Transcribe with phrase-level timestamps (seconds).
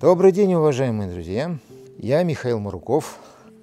[0.00, 1.56] Добрый день, уважаемые друзья.
[1.96, 3.18] Я Михаил Маруков.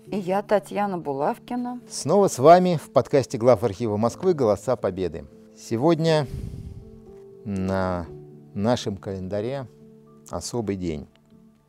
[0.08, 1.80] И я Татьяна Булавкина.
[1.88, 5.26] Снова с вами в подкасте глав архива Москвы «Голоса Победы».
[5.56, 6.26] Сегодня
[7.46, 8.08] на
[8.56, 9.68] нашем календаре
[10.32, 11.06] особый день.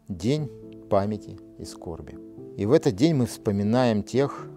[0.09, 0.51] День
[0.89, 2.19] памяти и скорби.
[2.57, 4.49] И в этот день мы вспоминаем тех,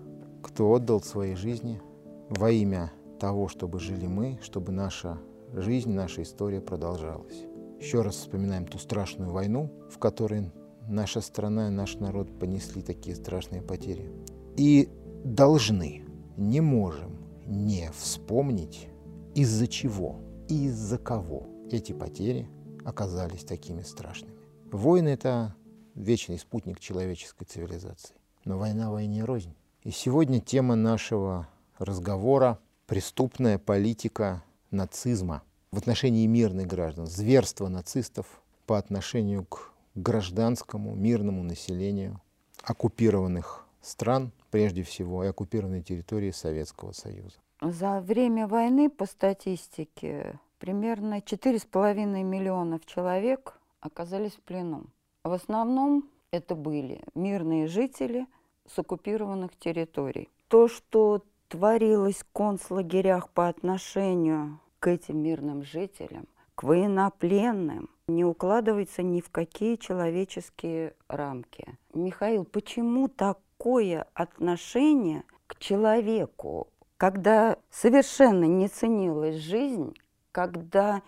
[0.42, 1.82] кто отдал свои жизни
[2.30, 5.18] во имя того, чтобы жили мы, чтобы наша
[5.52, 7.47] жизнь, наша история продолжалась.
[7.80, 10.52] Еще раз вспоминаем ту страшную войну, в которой
[10.88, 14.12] наша страна и наш народ понесли такие страшные потери.
[14.56, 14.90] И
[15.24, 16.04] должны,
[16.38, 18.88] не можем не вспомнить,
[19.36, 20.20] из-за чего
[20.50, 22.50] и из-за кого эти потери
[22.84, 24.34] оказались такими страшными.
[24.72, 25.56] Войны– это
[25.94, 28.16] вечный спутник человеческой цивилизации.
[28.46, 29.54] Но война войне рознь.
[29.84, 31.48] И сегодня тема нашего
[31.78, 35.44] разговора– преступная политика нацизма
[35.78, 42.20] в отношении мирных граждан, зверство нацистов по отношению к гражданскому мирному населению
[42.64, 47.36] оккупированных стран, прежде всего, и оккупированной территории Советского Союза.
[47.62, 54.86] За время войны, по статистике, примерно 4,5 миллионов человек оказались в плену.
[55.24, 58.26] В основном это были мирные жители
[58.66, 60.28] с оккупированных территорий.
[60.48, 69.04] То, что творилось в концлагерях по отношению к этим мирным жителям, к военнопленным, не укладывается
[69.04, 71.78] ни в какие человеческие рамки.
[71.94, 76.68] Михаил, почему такое отношение к человеку,
[76.98, 79.94] когда совершенно не ценилась жизнь,
[80.32, 81.02] когда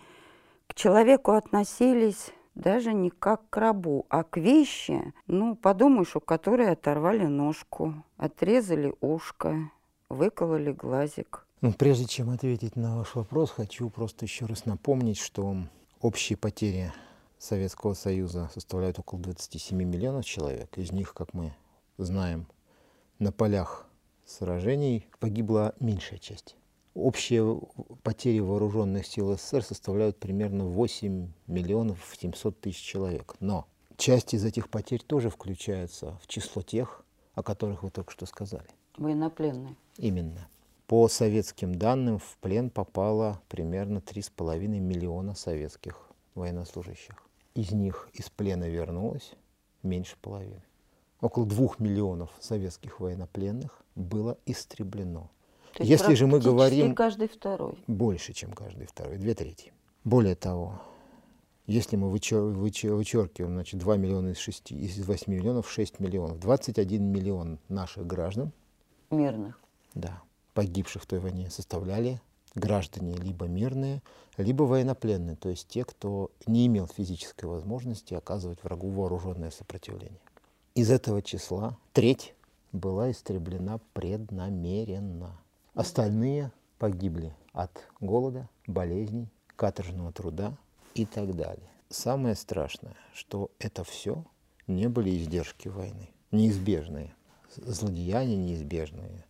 [0.67, 6.69] к человеку относились даже не как к рабу, а к вещи, ну, подумаешь, у которой
[6.69, 9.71] оторвали ножку, отрезали ушко,
[10.09, 11.45] выкололи глазик.
[11.61, 15.57] Ну, прежде чем ответить на ваш вопрос, хочу просто еще раз напомнить, что
[15.99, 16.93] общие потери
[17.37, 20.77] Советского Союза составляют около 27 миллионов человек.
[20.77, 21.53] Из них, как мы
[21.97, 22.47] знаем,
[23.19, 23.89] на полях
[24.25, 26.55] сражений погибла меньшая часть.
[26.93, 27.59] Общие
[28.03, 33.35] потери вооруженных сил СССР составляют примерно 8 миллионов 700 тысяч человек.
[33.41, 33.67] Но
[33.97, 37.03] часть из этих потерь тоже включается в число тех,
[37.33, 38.67] о которых вы только что сказали.
[38.95, 39.75] Военнопленные.
[39.97, 40.47] Именно.
[40.89, 47.13] По советским данным в плен попало примерно 3,5 миллиона советских военнослужащих.
[47.53, 49.33] Из них из плена вернулось
[49.83, 50.63] меньше половины.
[51.21, 55.29] Около двух миллионов советских военнопленных было истреблено.
[55.75, 56.95] То есть Если же мы говорим...
[56.95, 57.77] каждый второй.
[57.85, 59.71] Больше, чем каждый второй, две трети.
[60.03, 60.81] Более того,
[61.67, 66.39] если мы вычер, вычер, вычеркиваем значит, 2 миллиона из 6, из 8 миллионов 6 миллионов,
[66.39, 68.51] 21 миллион наших граждан.
[69.11, 69.61] Мирных.
[69.93, 70.23] Да,
[70.59, 72.19] погибших в той войне составляли
[72.53, 74.01] граждане либо мирные,
[74.35, 80.19] либо военнопленные, то есть те, кто не имел физической возможности оказывать врагу вооруженное сопротивление.
[80.75, 82.33] Из этого числа треть
[82.73, 85.39] была истреблена преднамеренно.
[85.75, 87.71] Остальные погибли от
[88.01, 90.57] голода, болезней, каторжного труда
[90.93, 91.71] и так далее.
[91.87, 94.25] Самое страшное, что это все
[94.67, 97.15] не были издержки войны, неизбежные,
[97.55, 99.23] злодеяния неизбежные.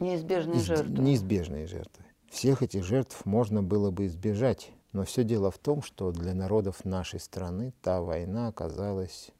[0.00, 1.02] Неизбежные жертвы.
[1.02, 2.04] Неизбежные жертвы.
[2.30, 6.84] Всех этих жертв можно было бы избежать, но все дело в том, что для народов
[6.84, 9.30] нашей страны та война оказалась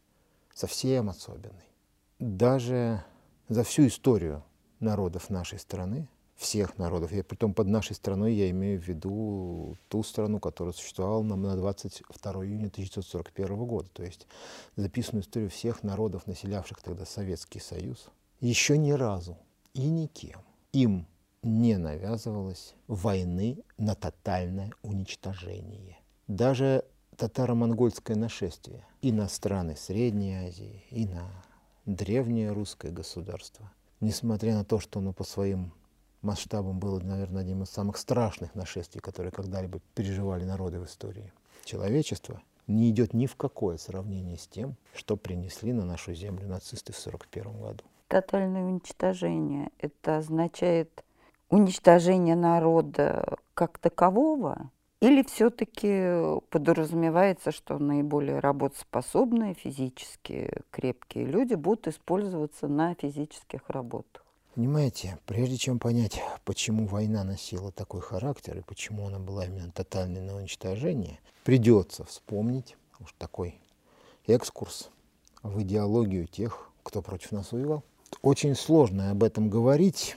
[0.54, 1.68] совсем особенной.
[2.18, 3.02] Даже
[3.48, 4.42] за всю историю
[4.80, 7.12] народов нашей страны всех народов.
[7.12, 11.54] Я, притом под нашей страной я имею в виду ту страну, которая существовала на, на
[11.54, 14.26] 22 июня 1941 года, то есть
[14.76, 18.08] записанную историю всех народов, населявших тогда Советский Союз.
[18.40, 19.36] Еще ни разу
[19.74, 20.40] и никем
[20.72, 21.06] им
[21.42, 25.98] не навязывалось войны на тотальное уничтожение.
[26.28, 26.84] Даже
[27.16, 31.28] татаро-монгольское нашествие и на страны Средней Азии, и на
[31.86, 35.72] древнее русское государство, несмотря на то, что оно по своим
[36.22, 41.32] масштабом было, наверное, одним из самых страшных нашествий, которые когда-либо переживали народы в истории
[41.64, 46.92] человечества, не идет ни в какое сравнение с тем, что принесли на нашу землю нацисты
[46.92, 47.84] в 1941 году.
[48.10, 51.04] Тотальное уничтожение– это означает
[51.48, 62.66] уничтожение народа как такового, или все-таки подразумевается, что наиболее работоспособные, физически крепкие люди будут использоваться
[62.66, 64.24] на физических работах?
[64.56, 70.20] Понимаете, прежде чем понять, почему война носила такой характер и почему она была именно тотальной
[70.20, 73.60] на уничтожение, придется вспомнить уж такой
[74.26, 74.90] экскурс
[75.44, 77.84] в идеологию тех, кто против нас воевал.
[78.22, 80.16] Очень сложно об этом говорить,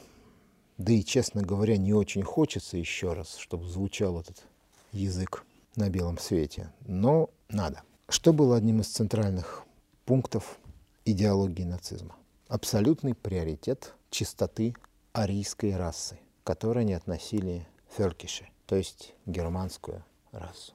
[0.78, 4.44] да и, честно говоря, не очень хочется еще раз, чтобы звучал этот
[4.92, 5.46] язык
[5.76, 7.84] на белом свете, но надо.
[8.10, 9.64] Что было одним из центральных
[10.06, 10.60] пунктов
[11.06, 12.16] идеологии нацизма?
[12.48, 14.76] Абсолютный приоритет чистоты
[15.14, 17.66] арийской расы, которой они относили
[17.96, 20.74] феркиши, то есть германскую расу,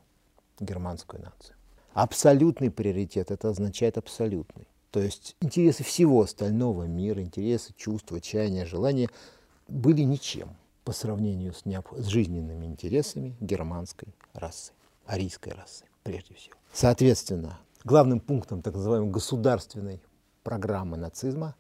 [0.59, 1.56] германскую нацию.
[1.93, 4.67] Абсолютный приоритет, это означает абсолютный.
[4.90, 9.11] То есть интересы всего остального мира, интересы, чувства, чаяния, желания
[9.67, 11.87] были ничем по сравнению с, необ...
[11.96, 14.73] с жизненными интересами германской расы,
[15.05, 16.56] арийской расы прежде всего.
[16.73, 20.00] Соответственно, главным пунктом так называемой государственной
[20.43, 21.55] программы нацизма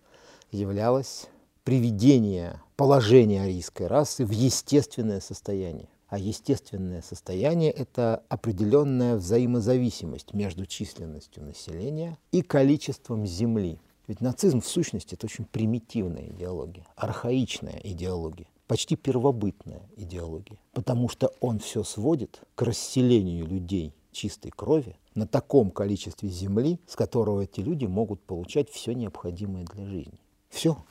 [0.50, 1.26] являлось
[1.64, 5.90] приведение положения арийской расы в естественное состояние.
[6.08, 13.78] А естественное состояние– это определенная взаимозависимость между численностью населения и количеством земли.
[14.06, 21.30] Ведь нацизм в сущности это очень примитивная идеология, архаичная идеология, почти первобытная идеология, потому что
[21.40, 27.60] он все сводит к расселению людей чистой крови на таком количестве земли, с которого эти
[27.60, 30.18] люди могут получать все необходимое для жизни.
[30.48, 30.82] Все.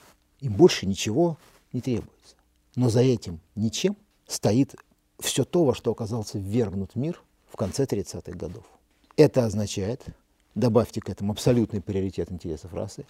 [0.41, 1.37] Им больше ничего
[1.73, 2.35] не требуется.
[2.75, 3.97] Но за этим ничем
[4.27, 4.75] стоит
[5.19, 7.21] все то, во что оказался ввергнут мир
[7.51, 8.63] в конце 30-х годов.
[9.15, 10.03] Это означает,
[10.55, 13.05] добавьте к этому абсолютный приоритет интересов расы,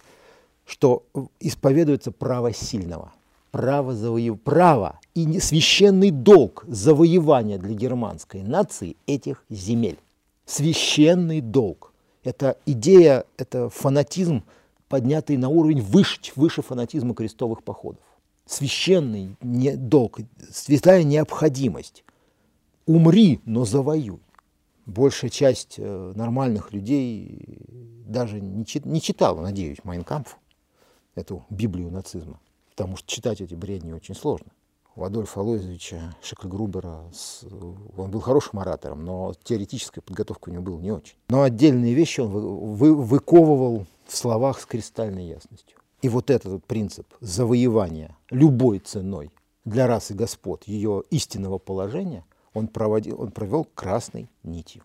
[0.64, 1.04] что
[1.40, 3.12] исповедуется право сильного,
[3.50, 4.40] право, завоев...
[4.40, 9.98] право и священный долг завоевания для германской нации этих земель.
[10.46, 11.92] Священный долг.
[12.24, 14.44] Это идея, это фанатизм,
[14.88, 18.00] поднятый на уровень выше, выше фанатизма крестовых походов
[18.48, 22.04] священный долг, святая необходимость.
[22.86, 24.20] Умри, но завоюй.
[24.86, 27.58] Большая часть э, нормальных людей
[28.06, 30.38] даже не, чит, не читала, надеюсь, Майнкампф,
[31.14, 32.40] эту Библию нацизма,
[32.70, 34.48] потому что читать эти бредни очень сложно.
[34.96, 37.44] У Адольфа Алоизовича Шекльгрубера с,
[37.96, 41.16] он был хорошим оратором, но теоретическая подготовка у него была не очень.
[41.28, 42.40] Но отдельные вещи он вы,
[42.74, 45.77] вы, выковывал в словах с кристальной ясностью.
[46.00, 49.32] И вот этот принцип завоевания любой ценой
[49.64, 52.24] для расы господ ее истинного положения
[52.54, 54.84] он, проводил, он провел красной нитью.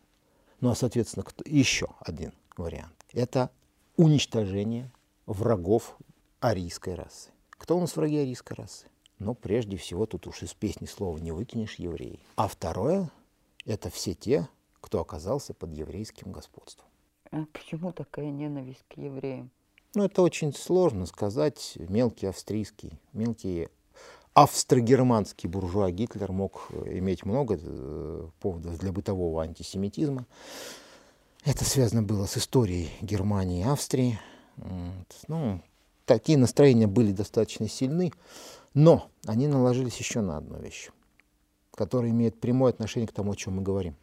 [0.59, 2.93] Ну а, соответственно, кто, еще один вариант.
[3.11, 3.51] Это
[3.95, 4.91] уничтожение
[5.25, 5.97] врагов
[6.39, 7.29] арийской расы.
[7.51, 8.87] Кто у нас враги арийской расы?
[9.19, 12.19] Ну, прежде всего, тут уж из песни слова не выкинешь евреи.
[12.35, 13.09] А второе–
[13.65, 14.49] это все те,
[14.81, 16.87] кто оказался под еврейским господством.
[17.31, 19.49] А почему такая ненависть к евреям?
[19.95, 21.73] Ну, это очень сложно сказать.
[21.75, 23.67] Мелкий австрийский, мелкий
[24.33, 30.25] австро-германский буржуа Гитлер мог иметь много э, поводов для бытового антисемитизма.
[31.45, 34.19] Это связано было с историей Германии и Австрии.
[35.27, 35.61] Ну,
[36.05, 38.13] такие настроения были достаточно сильны,
[38.73, 40.89] но они наложились еще на одну вещь,
[41.75, 43.95] которая имеет прямое отношение к тому, о чем мы говорим.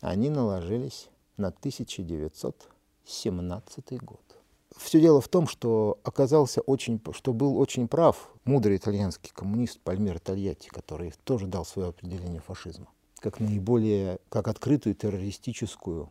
[0.00, 4.29] Они наложились на 1917 год.
[4.76, 10.20] Все дело в том, что оказался очень, что был очень прав мудрый итальянский коммунист Пальмир
[10.20, 12.88] Тольятти, который тоже дал свое определение фашизма
[13.20, 16.10] как наиболее, как открытую террористическую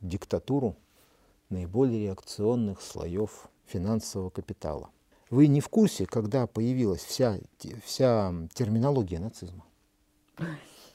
[0.00, 0.76] диктатуру
[1.50, 4.90] наиболее реакционных слоев финансового капитала.
[5.28, 7.38] Вы не в курсе, когда появилась вся,
[7.84, 9.64] вся терминология нацизма?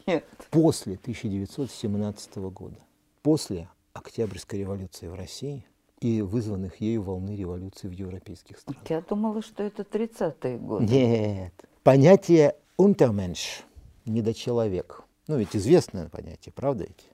[0.07, 0.25] Нет.
[0.49, 2.77] После 1917 года,
[3.21, 5.65] после Октябрьской революции в России,
[6.01, 8.81] и вызванных ею волны революции в европейских странах.
[8.89, 10.85] Я думала, что это 30-е годы.
[10.85, 11.53] Нет.
[11.83, 13.63] Понятие «унтерменш»–
[14.05, 15.03] недочеловек.
[15.27, 17.07] Ну, ведь известное понятие, правда ведь?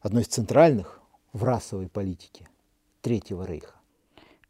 [0.00, 1.00] Одно из центральных
[1.32, 2.48] в расовой политике
[3.00, 3.74] Третьего Рейха.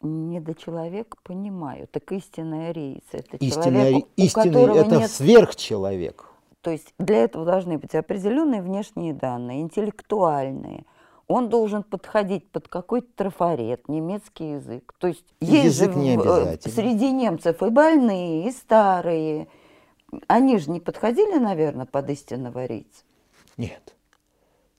[0.01, 1.87] Недочеловек, понимаю.
[1.87, 5.11] Так истинная арийца– это истинный, человек, у истинный которого это нет...
[5.11, 6.27] сверхчеловек.
[6.63, 10.87] То есть для этого должны быть определенные внешние данные, интеллектуальные–
[11.33, 14.95] он должен подходить под какой-то трафарет, немецкий язык.
[14.99, 16.75] То есть есть язык же не в- обязательно.
[16.75, 19.49] среди немцев и больные, и старые.
[20.27, 23.03] Они же не подходили, наверное, под истинного арийца.
[23.57, 23.95] Нет.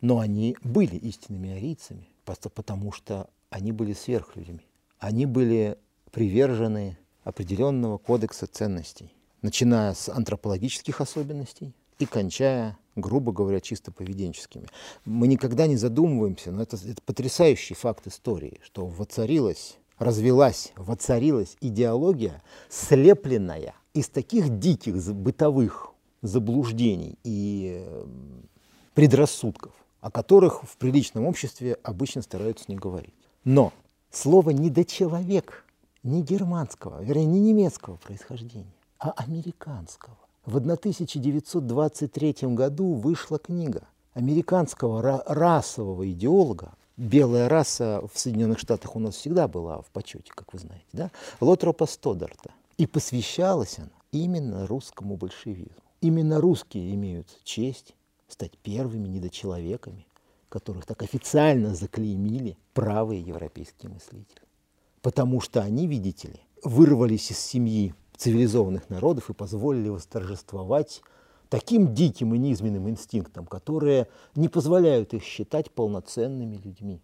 [0.02, 4.68] Но они были истинными арийцами, просто потому что они были сверхлюдьми.
[5.00, 5.78] Они были
[6.12, 14.68] привержены определенного кодекса ценностей, начиная с антропологических особенностей и кончая, грубо говоря, чисто поведенческими.
[15.06, 22.42] Мы никогда не задумываемся, но это, это потрясающий факт истории, что воцарилась, развелась, воцарилась идеология,
[22.70, 28.06] слепленная из таких диких бытовых заблуждений и э,
[28.94, 33.14] предрассудков, о которых в приличном обществе обычно стараются не говорить.
[33.44, 33.74] Но
[34.10, 35.66] слово «недочеловек»
[36.02, 40.18] не германского, вернее, не немецкого происхождения, а американского.
[40.46, 49.00] В 1923 году вышла книга американского ра- расового идеолога белая раса в Соединенных Штатах у
[49.00, 51.12] нас всегда была в почете, как вы знаете, да?
[51.40, 52.52] Лотропа Стодарта.
[52.78, 55.78] И посвящалась она именно русскому большевизму.
[56.02, 57.96] Именно русские имеют честь
[58.28, 60.08] стать первыми недочеловеками,
[60.50, 64.42] которых так официально заклеймили правые европейские мыслители.
[65.02, 71.02] Потому что они, видите ли, вырвались из семьи цивилизованных народов и позволили восторжествовать
[71.50, 77.02] таким диким и низменным инстинктам, которые не позволяют их считать полноценными людьми.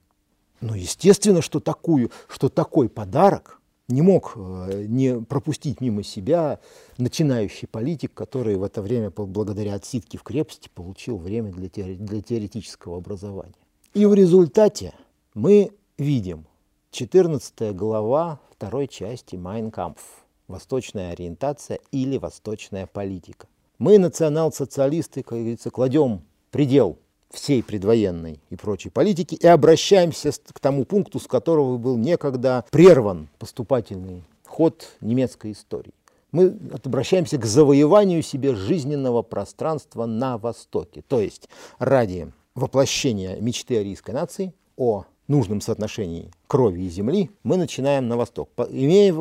[0.61, 6.59] Но естественно, что, такую, что такой подарок не мог э, не пропустить мимо себя
[6.97, 13.53] начинающий политик, который в это время, благодаря отсидке в крепости, получил время для, теоретического образования.
[13.93, 14.93] И в результате
[15.33, 16.45] мы видим
[16.91, 20.18] 14 глава второй части «Майнкампф»
[20.49, 23.47] «Восточная ориентация» или «Восточная политика».
[23.77, 26.97] Мы, национал-социалисты, как говорится, кладем предел
[27.31, 33.29] всей предвоенной и прочей политики и обращаемся к тому пункту, с которого был некогда прерван
[33.37, 35.93] поступательный ход немецкой истории.
[36.31, 44.13] Мы обращаемся к завоеванию себе жизненного пространства на Востоке, то есть ради воплощения мечты арийской
[44.13, 48.49] нации о нужном соотношении крови и земли, мы начинаем на восток.
[48.69, 49.13] Имея,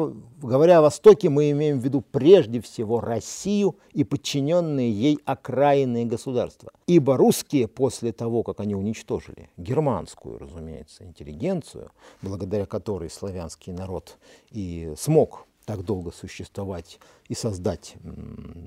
[0.42, 6.72] говоря о Востоке, мы имеем в виду прежде всего Россию и подчиненные ей окраинные государства.
[6.86, 14.16] Ибо русские после того, как они уничтожили германскую, разумеется, интеллигенцию, благодаря которой славянский народ
[14.50, 16.98] и смог так долго существовать
[17.28, 17.96] и создать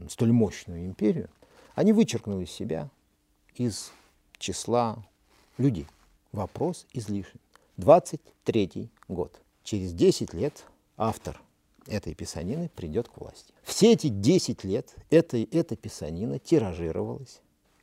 [0.08, 1.30] столь мощную империю,
[1.74, 2.90] они вычеркнули себя
[3.56, 3.92] из
[4.38, 5.04] числа
[5.58, 5.88] людей.
[6.32, 7.40] Вопрос излишен.
[7.78, 9.42] 23 год.
[9.64, 10.64] Через 10 лет
[10.98, 11.42] автор
[11.88, 13.54] этой писанины придет к власти.
[13.64, 17.42] Все эти 10 лет эта, эта писанина тиражировалась,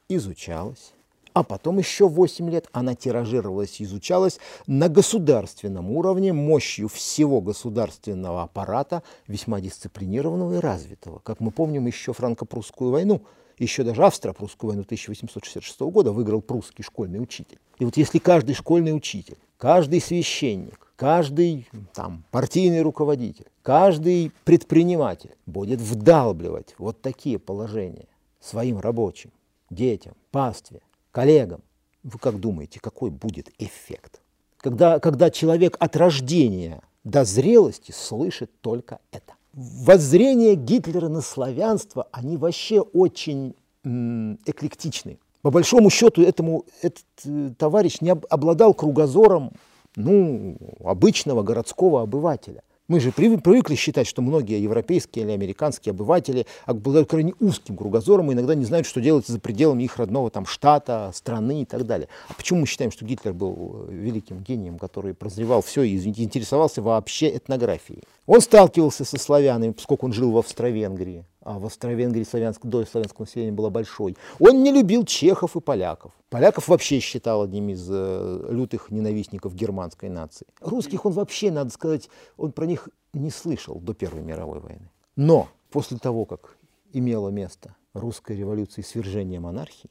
[0.09, 0.93] изучалась,
[1.35, 9.03] а потом еще 8 лет она тиражировалась изучалась на государственном уровне мощью всего государственного аппарата,
[9.27, 11.19] весьма дисциплинированного и развитого.
[11.19, 13.23] Как мы помним еще франко-прусскую войну–
[13.59, 17.59] еще даже Австро-Прусскую войну 1866 года выиграл прусский школьный учитель.
[17.79, 25.81] И вот если каждый школьный учитель, каждый священник, каждый там, партийный руководитель, каждый предприниматель будет
[25.81, 28.07] вдалбливать вот такие положения
[28.41, 29.31] своим рабочим,
[29.71, 31.63] детям, пастве, коллегам,
[32.03, 34.21] вы как думаете, какой будет эффект?
[34.59, 42.37] Когда, когда человек от рождения до зрелости слышит только это воззрения Гитлера на славянство, они
[42.37, 45.19] вообще очень эклектичны.
[45.43, 49.53] По большому счету, этому, этот э, товарищ не обладал кругозором
[49.97, 52.63] ну, обычного городского обывателя.
[52.89, 58.35] Мы же привыкли считать, что многие европейские или американские обыватели обладают крайне узким кругозором и
[58.35, 62.09] иногда не знают, что делать за пределами их родного там, штата, страны и так далее.
[62.31, 66.81] А почему мы считаем, что Гитлер был э, великим гением, который прозревал все и интересовался
[66.81, 68.05] вообще этнографией?
[68.25, 73.25] Он сталкивался со славянами, поскольку он жил в Австро-Венгрии а в Австро-Венгрии славянск, до славянского
[73.25, 74.17] населения было большой.
[74.39, 76.13] Он не любил чехов и поляков.
[76.31, 80.47] Поляков вообще считал одним из э, лютых ненавистников германской нации.
[80.61, 84.91] Русских он вообще, надо сказать, он про них не слышал до Первой мировой войны.
[85.17, 86.57] Но после того, как
[86.93, 89.91] имело место русская революция и свержение монархии,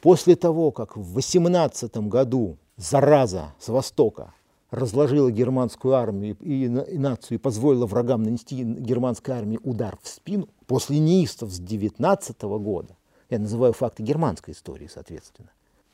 [0.00, 4.34] после того, как в 18 году зараза с Востока
[4.72, 10.98] разложила германскую армию и, нацию и позволила врагам нанести германской армии удар в спину, после
[10.98, 12.96] неистов с 19 года,
[13.28, 15.50] я называю факты германской истории, соответственно,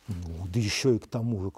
[0.06, 1.52] ну, да еще и к тому же,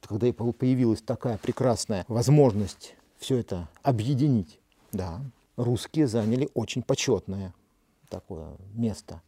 [0.00, 4.58] когда появилась такая прекрасная возможность все это объединить,
[4.92, 5.20] да,
[5.56, 7.54] русские заняли очень почетное
[8.08, 9.20] такое место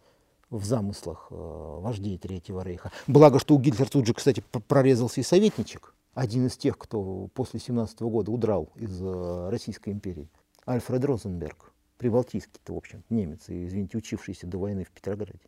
[0.51, 2.91] в замыслах э, вождей Третьего Рейха.
[3.07, 7.61] Благо, что у Гитлера тут же, кстати, прорезался и советничек, один из тех, кто после
[7.61, 10.29] 17 года удрал из э, Российской империи,
[10.67, 15.41] Альфред Розенберг, прибалтийский-то, в общем, немец, и, извините, учившийся до войны в Петрограде,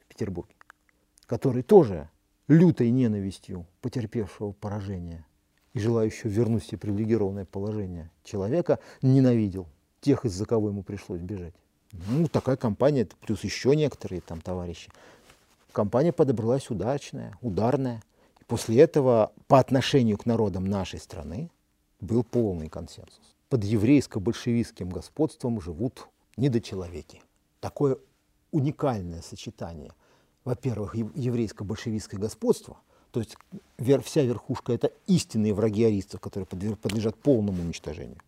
[0.00, 0.54] в Петербурге,
[1.26, 2.08] который тоже
[2.48, 5.24] лютой ненавистью потерпевшего поражение
[5.74, 9.68] и желающего вернуть себе привилегированное положение человека ненавидел
[10.00, 11.54] тех, из-за кого ему пришлось бежать.
[11.92, 14.90] Ну, такая компания, плюс еще некоторые там товарищи.
[15.72, 18.02] Компания подобралась удачная, ударная.
[18.48, 21.50] После этого по отношению к народам нашей страны
[22.00, 23.36] был полный консенсус.
[23.50, 27.22] Под еврейско-большевистским господством живут недочеловеки.
[27.60, 27.98] Такое
[28.50, 29.92] уникальное сочетание.
[30.44, 32.78] Во-первых, еврейско-большевистское господство,
[33.10, 33.36] то есть
[34.02, 38.18] вся верхушка– это истинные враги аристов, которые подлежат полному уничтожению.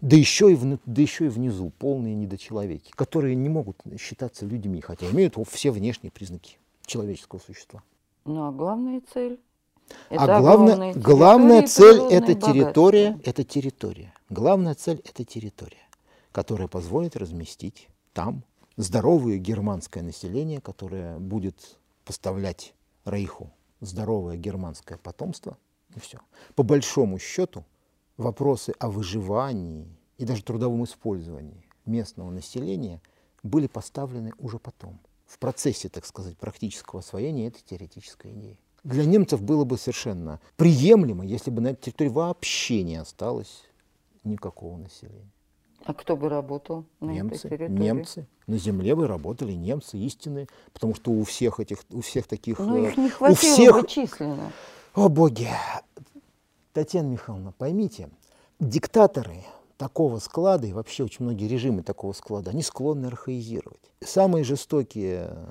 [0.00, 4.80] Да еще, и в, да еще и внизу полные недочеловеки, которые не могут считаться людьми,
[4.80, 7.84] хотя имеют все внешние признаки человеческого существа.
[8.24, 9.38] Ну а главная цель
[10.10, 13.30] Это а главное, главная цель это территория, богатства.
[13.30, 14.14] это территория.
[14.30, 15.88] Главная цель это территория,
[16.32, 18.42] которая позволит разместить там
[18.76, 25.56] здоровое германское население, которое будет поставлять Рейху здоровое германское потомство.
[25.94, 26.18] И все.
[26.54, 27.64] По большому счету
[28.16, 33.00] вопросы о выживании и даже трудовом использовании местного населения
[33.42, 38.58] были поставлены уже потом, в процессе, так сказать, практического освоения этой теоретической идеи.
[38.84, 43.64] Для немцев было бы совершенно приемлемо, если бы на этой территории вообще не осталось
[44.24, 45.30] никакого населения.
[45.84, 47.78] А кто бы работал на немцы, этой территории?
[47.82, 48.26] немцы.
[48.46, 52.84] На земле бы работали немцы истинные, потому что у всех этих, у всех таких, Ну,
[52.84, 54.52] э, их не у хватило всех, бы численно.
[54.94, 55.48] о боги,
[56.72, 58.10] Татьяна Михайловна, поймите,
[58.60, 59.44] диктаторы
[59.76, 63.80] такого склада и вообще очень многие режимы такого склада, они склонны архаизировать.
[64.04, 65.46] Самые жестокие э,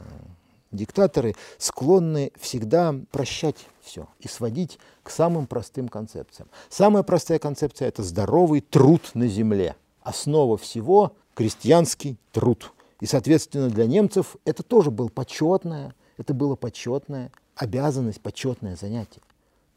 [0.71, 6.49] диктаторы склонны всегда прощать все и сводить к самым простым концепциям.
[6.69, 9.75] Самая простая концепция– это здоровый труд на земле.
[10.01, 12.71] Основа всего– крестьянский труд.
[12.99, 19.21] И, соответственно, для немцев это тоже было почетное, это было почетная обязанность, почетное занятие.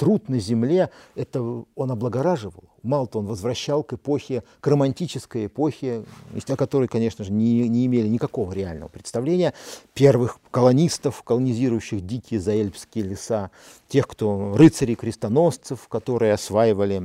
[0.01, 1.43] Труд на земле, это
[1.75, 2.65] он облагораживал.
[2.83, 6.05] Мало-то он возвращал к эпохе, к романтической эпохе,
[6.49, 9.53] о которой, конечно же, не, не имели никакого реального представления,
[9.93, 13.51] первых колонистов, колонизирующих дикие заэльпские леса,
[13.89, 16.99] тех, кто рыцарей крестоносцев, которые осваивали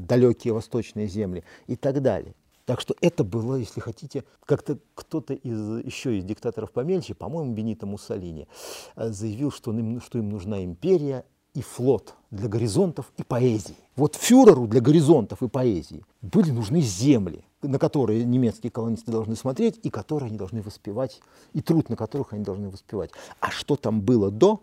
[0.00, 2.34] далекие восточные земли и так далее.
[2.64, 7.86] Так что это было, если хотите, как-то кто-то из, еще из диктаторов помельче, по-моему, Бенито
[7.86, 8.48] Муссолини,
[8.96, 13.76] э, заявил, что им, что им нужна империя и флот для горизонтов и поэзии.
[13.96, 19.78] Вот фюреру для горизонтов и поэзии были нужны земли, на которые немецкие колонисты должны смотреть
[19.82, 21.20] и которые они должны воспевать,
[21.52, 23.10] и труд, на которых они должны воспевать.
[23.40, 24.62] А что там было до,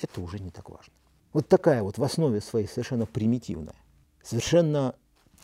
[0.00, 0.92] это уже не так важно.
[1.32, 3.76] Вот такая вот в основе своей совершенно примитивная,
[4.22, 4.94] совершенно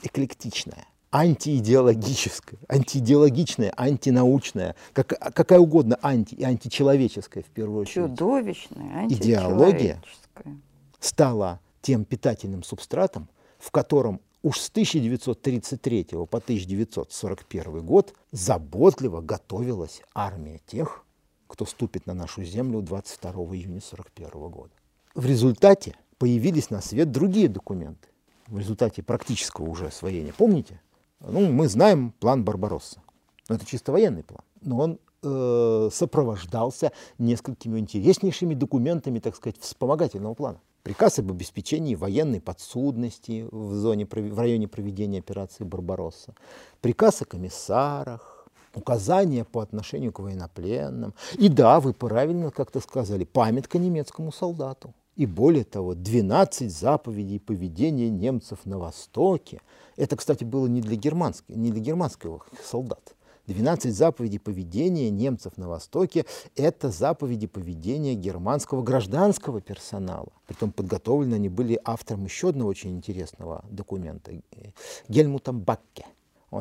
[0.03, 8.11] эклектичная, антиидеологическая, антиидеологичная, антинаучная, как, какая угодно анти и античеловеческая в первую очередь.
[8.11, 10.61] Чудовищная, Идеология античеловеческая.
[11.07, 20.61] Стала тем питательным субстратом, в котором уж с 1933 по 1941 год заботливо готовилась армия
[20.67, 21.05] тех,
[21.47, 24.73] кто ступит на нашу землю 22 июня 1941 года.
[25.15, 28.09] В результате появились на свет другие документы.
[28.49, 30.33] В результате практического уже освоения.
[30.37, 30.81] Помните?
[31.21, 33.01] Ну, мы знаем план Барбаросса.
[33.49, 34.43] Но это чисто военный план.
[34.61, 40.61] Но он э, сопровождался несколькими интереснейшими документами, так сказать, вспомогательного плана.
[40.87, 46.33] Приказ об обеспечении военной подсудности в, зоне, в районе проведения операции «Барбаросса»,
[46.81, 51.13] приказ о комиссарах, указания по отношению к военнопленным.
[51.41, 54.95] И да, вы правильно как-то сказали, памятка немецкому солдату.
[55.17, 59.63] И более того, 12 заповедей поведения немцев на Востоке.
[59.97, 63.16] Это, кстати, было не для, германских, не для германских солдат.
[63.47, 70.33] 12 заповедей поведения немцев на Востоке– это заповеди поведения германского гражданского персонала.
[70.47, 74.33] Притом подготовлены они были автором еще одного очень интересного документа–
[75.09, 76.07] Гельмутом Бакке.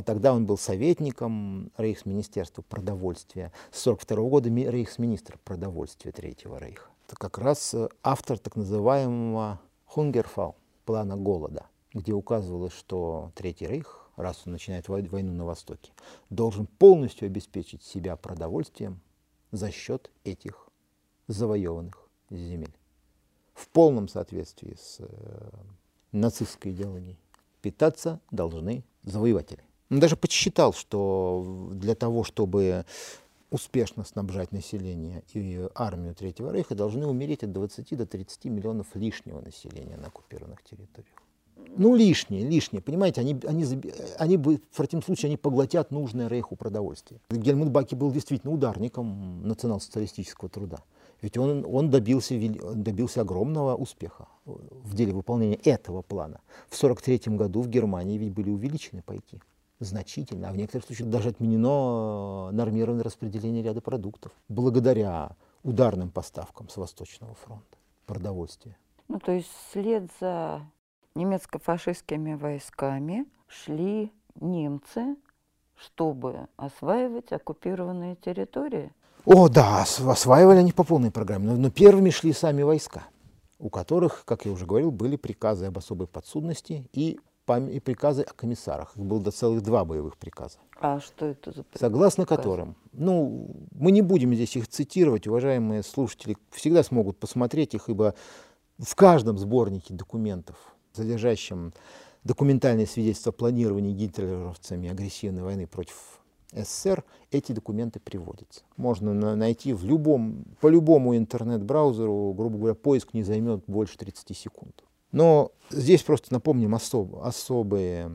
[0.05, 3.51] Тогда он был советником Рейхсминистерства продовольствия.
[3.71, 6.89] С 1942 года рейхсминистр продовольствия Третьего Рейха.
[7.07, 14.43] Это как раз автор так называемого Хунгерфау, плана голода, где указывалось, что Третий Рейх, раз
[14.45, 15.91] он начинает войну на Востоке,
[16.29, 19.01] должен полностью обеспечить себя продовольствием
[19.51, 20.67] за счет этих
[21.27, 22.75] завоеванных земель.
[23.53, 25.49] В полном соответствии с э,
[26.11, 27.19] нацистской идеологией.
[27.61, 29.63] Питаться должны завоеватели.
[29.89, 32.85] Он даже подсчитал, что для того, чтобы
[33.51, 39.41] успешно снабжать население и армию Третьего Рейха, должны умереть от 20 до 30 миллионов лишнего
[39.41, 41.24] населения на оккупированных территориях.
[41.77, 42.81] Ну, лишнее, лишнее.
[42.81, 43.65] Понимаете, они, они,
[44.17, 47.19] они, в противном случае они поглотят нужное Рейху продовольствие.
[47.29, 50.79] Гельмут Баки был действительно ударником национал-социалистического труда.
[51.21, 52.35] Ведь он, он добился,
[52.73, 56.41] добился огромного успеха в деле выполнения этого плана.
[56.69, 59.41] В 1943 году в Германии ведь были увеличены пайки
[59.79, 66.77] значительно, а в некоторых случаях даже отменено нормированное распределение ряда продуктов благодаря ударным поставкам с
[66.77, 68.77] Восточного фронта продовольствия.
[69.07, 70.61] Ну, то есть вслед за
[71.15, 75.15] немецко-фашистскими войсками шли немцы,
[75.77, 78.91] чтобы осваивать оккупированные территории.
[79.25, 83.03] О, да, осваивали они по полной программе, но, но первыми шли сами войска,
[83.57, 88.33] у которых, как я уже говорил, были приказы об особой подсудности и, и приказы о
[88.33, 88.95] комиссарах.
[88.95, 90.59] Их было до целых два боевых приказа.
[90.79, 91.79] А что это за приказы?
[91.79, 97.89] Согласно которым, ну, мы не будем здесь их цитировать, уважаемые слушатели всегда смогут посмотреть их,
[97.89, 98.13] ибо
[98.77, 100.57] В каждом сборнике документов,
[100.95, 101.73] содержащем
[102.23, 105.95] документальные свидетельства планирования гитлеровцами агрессивной войны против
[106.51, 108.61] СССР, эти документы приводятся.
[108.77, 114.83] Можно найти в любом, по любому интернет-браузеру, грубо говоря, поиск не займет больше 30 секунд.
[115.11, 118.11] Но здесь просто напомним особ, особые,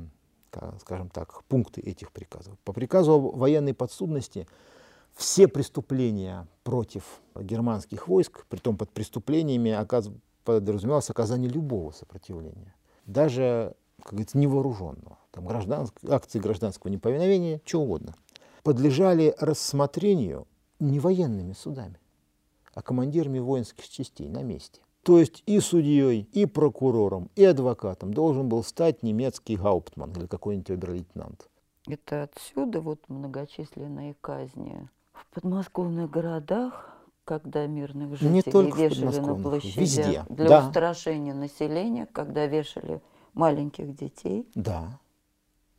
[0.81, 2.59] скажем так, пункты этих приказов.
[2.65, 4.47] По приказу о военной подсудности
[5.15, 9.71] все преступления против германских войск, притом под преступлениями
[10.45, 12.75] подразумевалось оказание любого сопротивления,
[13.07, 18.15] даже, как говорится, невооруженного, там, гражданск, акции гражданского неповиновения, чего угодно,
[18.63, 20.47] подлежали рассмотрению
[20.79, 21.99] не военными судами,
[22.75, 24.81] а командирами воинских частей на месте.
[25.03, 30.71] То есть и судьей, и прокурором, и адвокатом должен был стать немецкий гауптман или какой-нибудь
[30.71, 31.49] обер-лейтенант.
[31.89, 36.95] Это отсюда вот многочисленные казни в подмосковных городах,
[37.31, 40.25] когда мирных жителей Не только вешали на площадях везде.
[40.31, 40.67] для да.
[40.67, 43.01] устрашения населения, когда вешали
[43.35, 44.49] маленьких детей.
[44.57, 44.99] Да,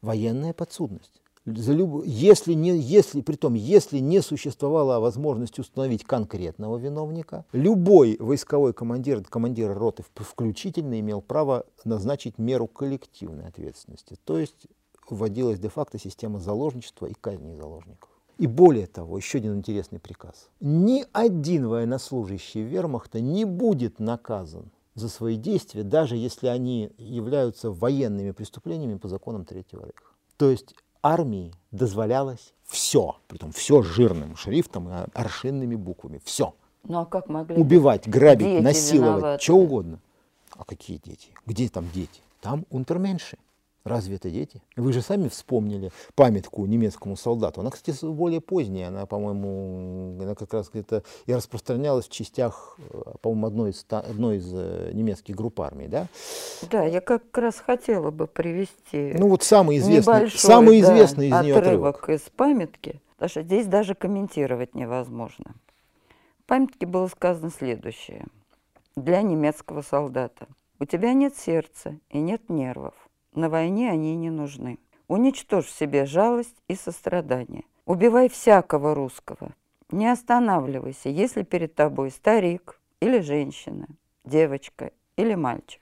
[0.02, 2.06] военная подсудность за люб...
[2.06, 9.78] если, не, если, притом, если не существовала возможность установить конкретного виновника, любой войсковой командир, командир
[9.78, 14.16] роты включительно имел право назначить меру коллективной ответственности.
[14.24, 14.68] То есть
[15.10, 18.11] вводилась де-факто система заложничества и казни заложников.
[18.42, 20.50] И более того, еще один интересный приказ.
[20.62, 28.32] Ни один военнослужащий вермахта не будет наказан за свои действия, даже если они являются военными
[28.32, 30.16] преступлениями по законам Третьего Рейха.
[30.38, 30.74] То есть
[31.04, 36.56] армии дозволялось все, притом все жирным шрифтом и аршинными буквами, все.
[36.84, 39.44] Ну а как могли Убивать, грабить, насиловать, виноваты?
[39.44, 40.00] что угодно.
[40.58, 41.28] А какие дети?
[41.46, 42.22] Где там дети?
[42.42, 43.38] Там унтерменши.
[43.84, 44.62] Разве это дети?
[44.76, 47.62] Вы же сами вспомнили памятку немецкому солдату.
[47.62, 48.90] Она, кстати, более поздняя.
[48.90, 54.38] Она, по-моему, она как раз где-то и распространялась в частях, э, по-моему, одной из, одной
[54.38, 55.88] из э, немецких групп армий.
[55.88, 56.08] Да?
[56.70, 61.30] Да, я как раз хотела бы привести Ну вот самый известный, небольшой самый да, известный
[61.30, 62.22] из нее отрывок отрывок.
[62.22, 65.56] из памятки, потому что здесь даже комментировать невозможно.
[66.44, 68.26] В памятке было сказано следующее.
[68.96, 70.48] Для немецкого солдата.
[70.80, 72.94] У тебя нет сердца и нет нервов.
[73.34, 74.80] На войне они не нужны.
[75.08, 77.64] Уничтожь в себе жалость и сострадание.
[77.86, 79.54] Убивай всякого русского.
[79.90, 83.88] Не останавливайся, если перед тобой старик или женщина,
[84.24, 85.82] девочка или мальчик.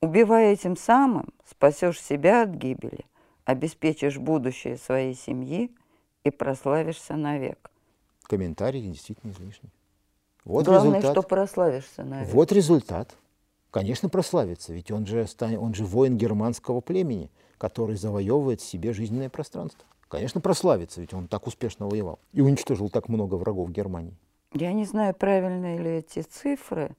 [0.00, 3.06] Убивая этим самым, спасешь себя от гибели,
[3.44, 5.74] обеспечишь будущее своей семьи
[6.24, 7.70] и прославишься навек.
[8.24, 9.70] Комментарий действительно излишний.
[10.44, 11.12] Вот Главное, результат.
[11.12, 12.32] что прославишься навек.
[12.32, 13.16] Вот результат.
[13.74, 15.26] Конечно, прославится, ведь он же,
[15.58, 19.84] он же воин германского племени, который завоевывает себе жизненное пространство.
[20.06, 24.14] Конечно, прославится, ведь он так успешно воевал и уничтожил так много врагов Германии.
[24.52, 26.92] Я не знаю, правильные ли эти цифры,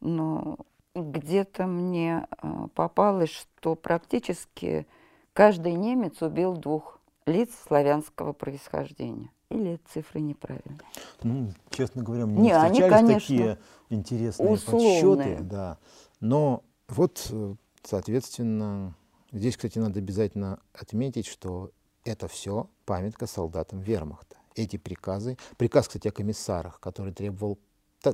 [0.00, 0.58] но
[0.94, 4.86] где-то мне э, попалось, что практически
[5.32, 9.30] каждый немец убил двух лиц славянского происхождения.
[9.50, 10.78] Или цифры неправильные?
[11.22, 13.58] Ну, честно говоря, мне Не, не они, встречались конечно, такие
[13.88, 15.16] интересные условные.
[15.26, 15.42] подсчеты.
[15.44, 15.78] Да.
[16.20, 18.94] Но вот, э, соответственно,
[19.32, 21.72] здесь, кстати, надо обязательно отметить, что
[22.04, 24.36] это все памятка солдатам вермахта.
[24.54, 27.58] Эти приказы, приказ, кстати, о комиссарах, который требовал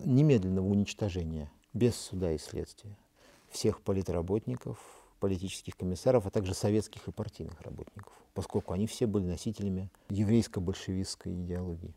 [0.04, 2.96] немедленного уничтожения без суда и следствия
[3.50, 4.78] всех политработников,
[5.18, 11.94] политических комиссаров, а также советских и партийных работников, поскольку они все были носителями еврейско-большевистской идеологии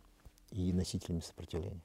[0.52, 1.82] и носителями сопротивления.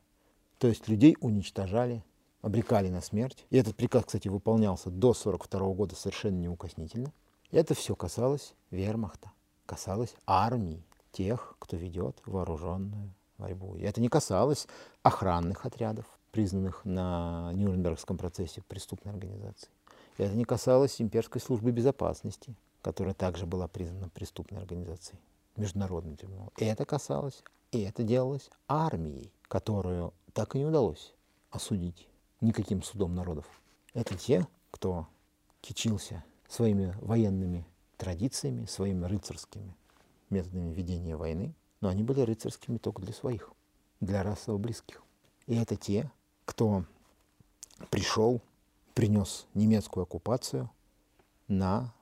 [0.59, 2.05] То есть людей уничтожали,
[2.41, 3.47] обрекали на смерть.
[3.51, 7.13] И этот приказ, кстати, выполнялся до 1942 года совершенно неукоснительно.
[7.51, 9.33] И это все касалось вермахта,
[9.67, 13.77] касалось армии, тех, кто ведет вооруженную борьбу.
[13.77, 14.67] И это не касалось
[15.03, 19.71] охранных отрядов, признанных на Нюрнбергском процессе преступной организацией.
[20.17, 25.19] Это не касалось имперской службы безопасности, которая также была признана преступной организацией,
[25.57, 26.53] международным трибуналом.
[26.57, 31.15] Это касалось, и это делалось армией, которую так и не удалось
[31.51, 32.09] осудить
[32.41, 33.47] никаким судом народов.
[33.93, 35.07] Это те, кто
[35.61, 39.77] кичился своими военными традициями, своими рыцарскими
[40.31, 43.53] методами ведения войны, но они были рыцарскими только для своих,
[44.01, 45.03] для расово близких.
[45.47, 46.11] И это те,
[46.45, 46.85] кто
[47.91, 48.41] пришел,
[48.95, 50.71] принес немецкую оккупацию
[51.49, 51.93] на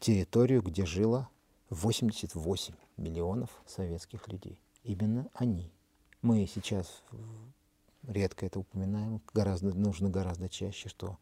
[0.00, 1.28] территорию, где жило
[1.70, 4.60] 88 миллионов советских людей.
[4.82, 5.72] Именно они.
[6.22, 7.02] Мы сейчас
[8.06, 11.18] редко это упоминаем, гораздо, нужно гораздо чаще, что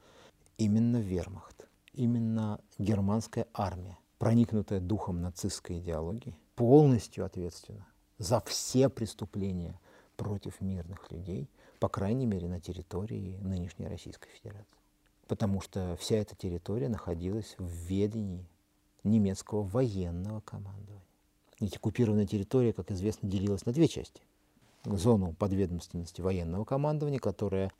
[0.56, 7.86] именно вермахт, именно германская армия, проникнутая духом нацистской идеологии, полностью ответственна
[8.18, 9.78] за все преступления
[10.16, 14.77] против мирных людей, по крайней мере, на территории нынешней Российской Федерации.
[15.28, 18.46] Потому что вся эта территория находилась в ведении
[19.04, 21.04] немецкого военного командования.
[21.60, 24.22] Ведь оккупированная территория, как известно, делилась на две части.
[24.84, 27.72] Зону подведомственности военного командования, которая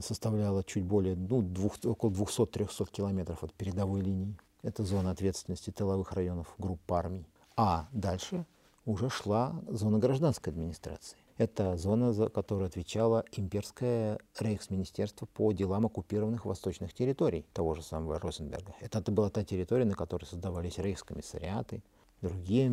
[0.00, 4.34] составляла чуть более ну, двух, около 200-300 километров от передовой линии.
[4.62, 7.26] Это зона ответственности тыловых районов групп армий.
[7.56, 8.44] А дальше
[8.86, 11.18] уже шла зона гражданской администрации.
[11.38, 18.18] Это зона, за которую отвечало имперское рейхсминистерство по делам оккупированных восточных территорий того же самого
[18.18, 18.74] Розенберга.
[18.80, 21.84] Это была та территория, на которой создавались рейхскомиссариаты,
[22.22, 22.72] другие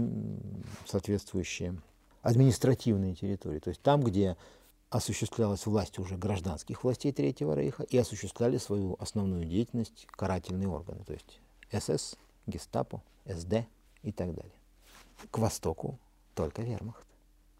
[0.88, 1.80] соответствующие
[2.24, 3.60] административные территории.
[3.60, 4.36] То есть там, где
[4.90, 11.14] осуществлялась власть уже гражданских властей Третьего Рейха и осуществляли свою основную деятельность карательные органы, то
[11.14, 11.40] есть
[11.72, 12.16] СС,
[12.48, 13.68] Гестапо, СД
[14.02, 14.56] и так далее.
[15.30, 16.00] К востоку
[16.34, 17.05] только вермахт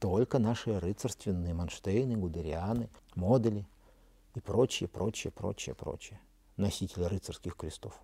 [0.06, 3.66] только наши рыцарственные Манштейны, Гудерианы, Модели
[4.36, 6.20] и прочие, прочие, прочие, прочие
[6.58, 8.00] носители рыцарских крестов.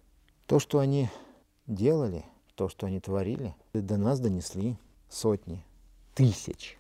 [0.48, 1.12] То, что они
[1.68, 5.64] делали, то, что они творили, до нас донесли сотни,
[6.16, 6.80] тысяч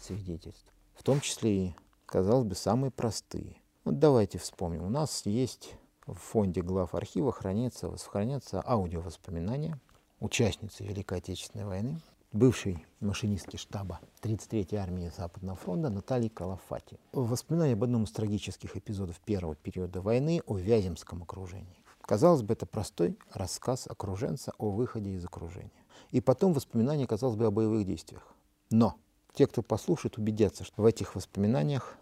[0.00, 1.74] свидетельств, в том числе и,
[2.06, 3.58] казалось бы, самые простые.
[3.84, 4.84] Вот давайте вспомним.
[4.84, 5.74] У нас есть
[6.06, 9.78] в фонде глав архива хранятся, хранятся аудиовоспоминания
[10.18, 12.00] участницы Великой Отечественной войны,
[12.36, 16.98] бывшей машинистки штаба 33-й армии Западного фронта Натальи Калафати.
[17.12, 21.82] Воспоминания об одном из трагических эпизодов первого периода войны о Вяземском окружении.
[22.02, 25.72] Казалось бы, это простой рассказ окруженца о выходе из окружения.
[26.10, 28.34] И потом воспоминания, казалось бы, о боевых действиях.
[28.70, 28.96] Но
[29.32, 31.96] те, кто послушает, убедятся, что в этих воспоминаниях,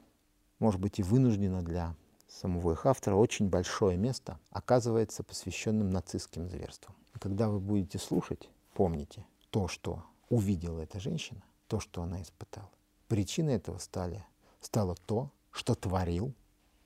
[0.58, 1.94] может быть, и вынуждено для
[2.28, 6.96] самого их автора, очень большое место оказывается посвященным нацистским зверствам.
[7.14, 12.70] И когда вы будете слушать, помните то, что увидела эта женщина, то, что она испытала.
[13.08, 14.24] Причиной этого стали,
[14.60, 16.34] стало то, что творил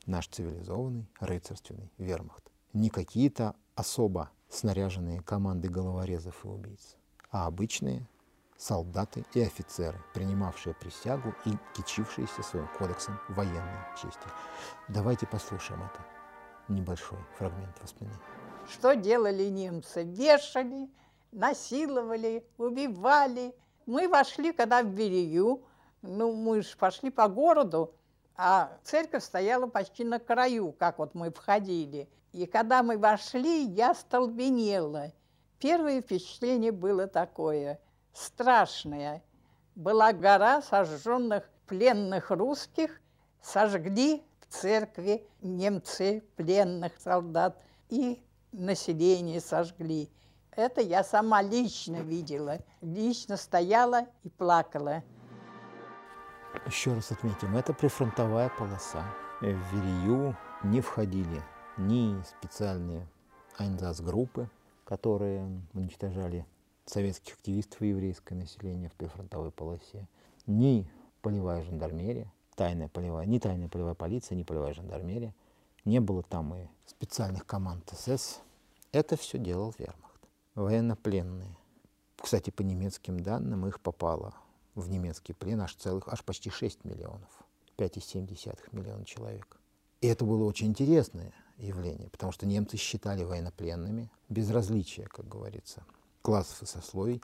[0.07, 2.45] наш цивилизованный рыцарственный вермахт.
[2.73, 6.97] Не какие-то особо снаряженные команды головорезов и убийц,
[7.31, 8.07] а обычные
[8.57, 14.27] солдаты и офицеры, принимавшие присягу и кичившиеся своим кодексом военной чести.
[14.89, 16.05] Давайте послушаем это
[16.69, 18.21] небольшой фрагмент воспоминаний.
[18.69, 20.03] Что делали немцы?
[20.03, 20.91] Вешали,
[21.33, 23.55] насиловали, убивали.
[23.87, 25.65] Мы вошли, когда в Берию,
[26.03, 27.95] ну, мы же пошли по городу,
[28.37, 32.09] а церковь стояла почти на краю, как вот мы входили.
[32.33, 35.13] И когда мы вошли, я столбенела.
[35.59, 37.81] Первое впечатление было такое,
[38.13, 39.25] страшное.
[39.75, 43.01] Была гора сожженных пленных русских,
[43.43, 50.11] сожгли в церкви немцы пленных солдат и население сожгли.
[50.59, 52.59] Это я сама лично видела.
[52.81, 55.05] Лично стояла и плакала.
[56.67, 59.05] Еще раз отметим, это прифронтовая полоса.
[59.41, 61.45] В Верию не входили
[61.77, 63.07] ни специальные
[63.57, 64.51] айнзас-группы,
[64.85, 66.45] которые уничтожали
[66.87, 70.09] советских активистов и еврейское население в прифронтовой полосе,
[70.49, 70.91] ни
[71.23, 75.33] полевая жандармерия, тайная полевая, ни тайная полевая полиция, ни полевая жандармерия.
[75.85, 78.41] Не было там и специальных команд СС.
[78.91, 80.08] Это все делал вермахт
[80.59, 81.57] военнопленные.
[82.17, 84.35] Кстати, по немецким данным, их попало
[84.75, 87.31] в немецкий плен аж целых, аж почти 6 миллионов,
[87.77, 89.57] 5,7 миллиона человек.
[90.01, 95.85] И это было очень интересное явление, потому что немцы считали военнопленными, без различия, как говорится,
[96.23, 97.23] классов и сословий,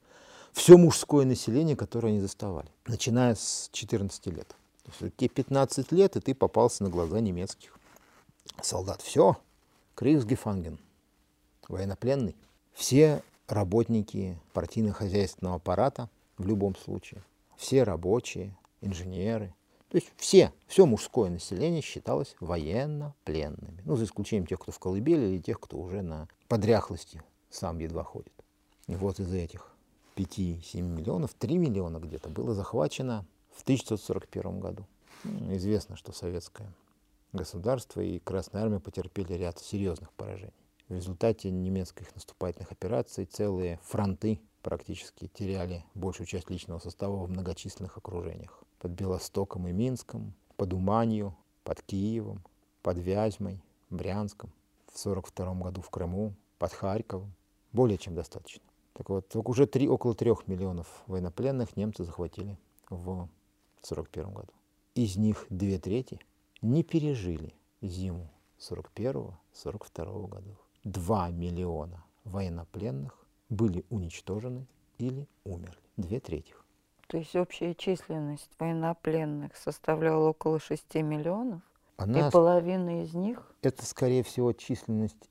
[0.52, 4.56] все мужское население, которое они заставали, начиная с 14 лет.
[4.84, 7.76] То есть тебе 15 лет, и ты попался на глаза немецких
[8.62, 9.02] солдат.
[9.02, 9.36] Все,
[9.94, 10.78] Кригсгефанген,
[11.68, 12.36] военнопленный.
[12.74, 17.22] Все работники партийно-хозяйственного аппарата в любом случае,
[17.56, 19.54] все рабочие, инженеры,
[19.94, 23.80] то есть все, все мужское население считалось военно-пленными.
[23.84, 28.02] Ну, за исключением тех, кто в колыбели, или тех, кто уже на подряхлости сам едва
[28.02, 28.32] ходит.
[28.88, 29.72] И вот из этих
[30.16, 34.84] 5-7 миллионов, 3 миллиона где-то было захвачено в 1941 году.
[35.52, 36.72] Известно, что советское
[37.32, 40.52] государство и Красная Армия потерпели ряд серьезных поражений.
[40.94, 47.98] В результате немецких наступательных операций целые фронты практически теряли большую часть личного состава в многочисленных
[47.98, 48.62] окружениях.
[48.78, 52.44] Под Белостоком и Минском, под Уманью, под Киевом,
[52.80, 54.52] под Вязьмой, Брянском,
[54.86, 57.34] в 1942 году в Крыму, под Харьковом.
[57.72, 58.62] Более чем достаточно.
[58.92, 62.56] Так вот, уже три, около трех миллионов военнопленных немцы захватили
[62.88, 63.28] в
[63.82, 64.52] 1941 году.
[64.94, 66.20] Из них две трети
[66.62, 68.30] не пережили зиму
[68.60, 70.63] 41-42 годов.
[70.84, 74.66] 2 миллиона военнопленных были уничтожены
[74.98, 75.78] или умерли.
[75.96, 76.54] Две трети.
[77.06, 81.62] То есть общая численность военнопленных составляла около 6 миллионов?
[81.96, 82.28] Она...
[82.28, 83.54] И половина из них?
[83.62, 85.30] Это, скорее всего, численность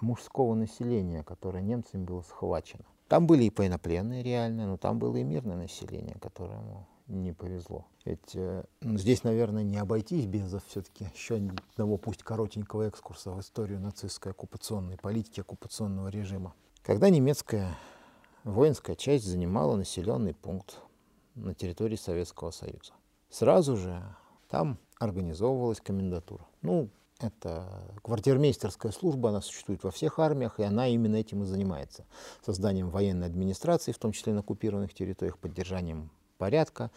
[0.00, 2.84] мужского населения, которое немцами было схвачено.
[3.08, 7.86] Там были и военнопленные реально, но там было и мирное население, которому не повезло.
[8.04, 11.36] Ведь э, здесь, наверное, не обойтись без все-таки еще
[11.72, 16.54] одного, пусть коротенького экскурса в историю нацистской оккупационной политики, оккупационного режима.
[16.82, 17.76] Когда немецкая
[18.44, 20.80] воинская часть занимала населенный пункт
[21.34, 22.92] на территории Советского Союза,
[23.28, 24.02] сразу же
[24.48, 26.46] там организовывалась комендатура.
[26.62, 32.06] Ну, это квартирмейстерская служба, она существует во всех армиях, и она именно этим и занимается.
[32.44, 36.90] Созданием военной администрации, в том числе на оккупированных территориях, поддержанием порядка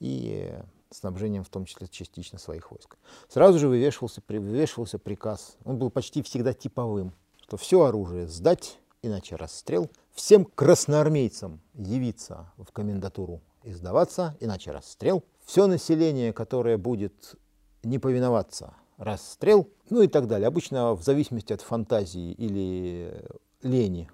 [0.00, 0.58] и
[0.90, 2.96] снабжением, в том числе частично своих войск.
[3.28, 9.36] Сразу же вывешивался, вывешивался приказ, он был почти всегда типовым, что все оружие сдать, иначе
[9.36, 9.90] расстрел.
[10.12, 15.22] Всем красноармейцам явиться в комендатуру и сдаваться, иначе расстрел.
[15.44, 17.34] Все население, которое будет
[17.82, 20.48] не повиноваться, расстрел, ну и так далее.
[20.48, 23.22] Обычно в зависимости от фантазии или
[23.62, 24.10] лени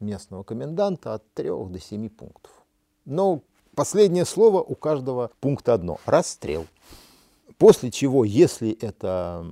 [0.00, 2.52] местного коменданта от трех до семи пунктов.
[3.04, 3.42] Но
[3.74, 6.66] последнее слово у каждого пункта одно– расстрел.
[7.58, 9.44] После чего, если это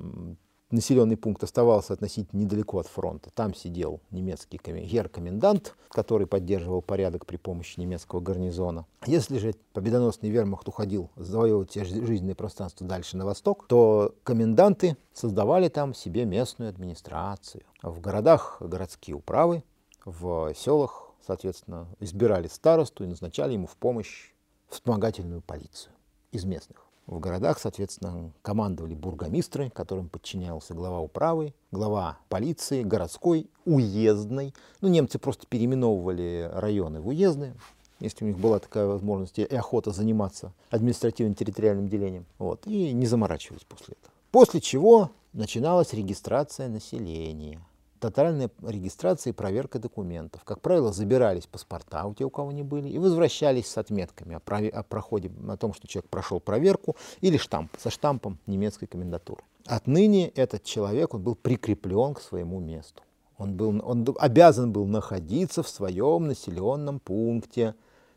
[0.71, 3.31] населенный пункт оставался относительно недалеко от фронта.
[3.35, 8.87] Там сидел немецкий гер-комендант, который поддерживал порядок при помощи немецкого гарнизона.
[9.07, 15.95] Если же победоносный вермахт уходил завоевывать жизненное пространство дальше на восток, то коменданты создавали там
[15.95, 17.65] себе местную администрацию.
[17.83, 19.65] В городах городские управы,
[20.05, 24.31] в селах, соответственно, избирали старосту и назначали ему в помощь
[24.69, 25.93] вспомогательную полицию
[26.33, 26.87] из местных.
[27.07, 34.55] В городах, соответственно, командовали бургомистры, которым подчинялся глава управы, глава полиции, городской, уездной.
[34.81, 37.55] Ну, немцы просто переименовывали районы в уездные,
[37.99, 42.27] если у них была такая возможность и охота заниматься административным территориальным делением.
[42.39, 44.15] Вот, и не заморачивались после этого.
[44.31, 47.61] После чего начиналась регистрация населения
[48.01, 50.43] тотальная регистрация и проверка документов.
[50.45, 54.41] Как правило, забирались паспорта у тех, у кого не были, и возвращались с отметками о,
[54.41, 59.43] праве, о проходе, о том, что человек прошел проверку, или штамп, со штампом немецкой комендатуры.
[59.67, 63.03] Отныне этот человек он был прикреплен к своему месту.
[63.39, 67.75] Он, был, он обязан был находиться в своем населенном пункте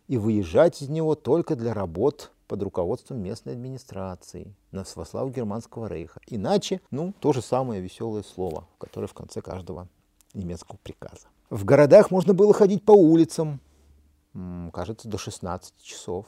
[0.07, 6.19] и выезжать из него только для работ под руководством местной администрации на во германского рейха.
[6.27, 9.87] Иначе, ну, то же самое веселое слово, которое в конце каждого
[10.33, 11.27] немецкого приказа.
[11.49, 13.59] В городах можно было ходить по улицам,
[14.73, 16.25] кажется, до 16 часов.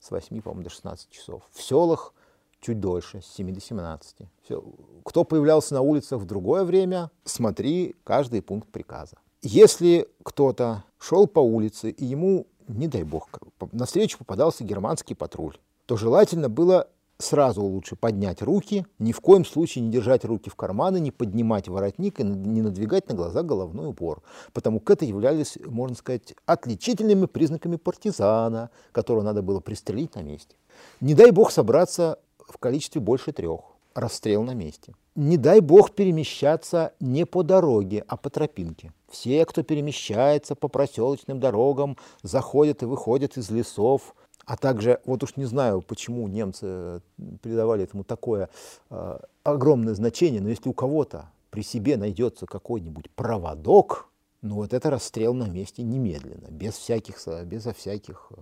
[0.00, 1.42] С 8, по-моему, до 16 часов.
[1.52, 2.12] В селах
[2.60, 4.28] чуть дольше, с 7 до 17.
[4.42, 4.62] Все.
[5.04, 9.16] Кто появлялся на улицах в другое время, смотри каждый пункт приказа.
[9.42, 13.28] Если кто-то шел по улице, и ему, не дай бог,
[13.72, 19.84] навстречу попадался германский патруль, то желательно было сразу лучше поднять руки, ни в коем случае
[19.84, 24.22] не держать руки в карманы, не поднимать воротник и не надвигать на глаза головной убор,
[24.52, 30.56] потому как это являлись, можно сказать, отличительными признаками партизана, которого надо было пристрелить на месте.
[31.00, 33.75] Не дай бог собраться в количестве больше трех.
[33.96, 34.92] Расстрел на месте.
[35.14, 38.92] Не дай бог перемещаться не по дороге, а по тропинке.
[39.08, 45.36] Все, кто перемещается по проселочным дорогам, заходят и выходят из лесов, а также, вот уж
[45.36, 47.00] не знаю, почему немцы
[47.40, 48.50] придавали этому такое
[48.90, 54.10] э, огромное значение, но если у кого-то при себе найдется какой-нибудь проводок,
[54.42, 58.34] ну вот это расстрел на месте немедленно, без всяких, безо всяких э,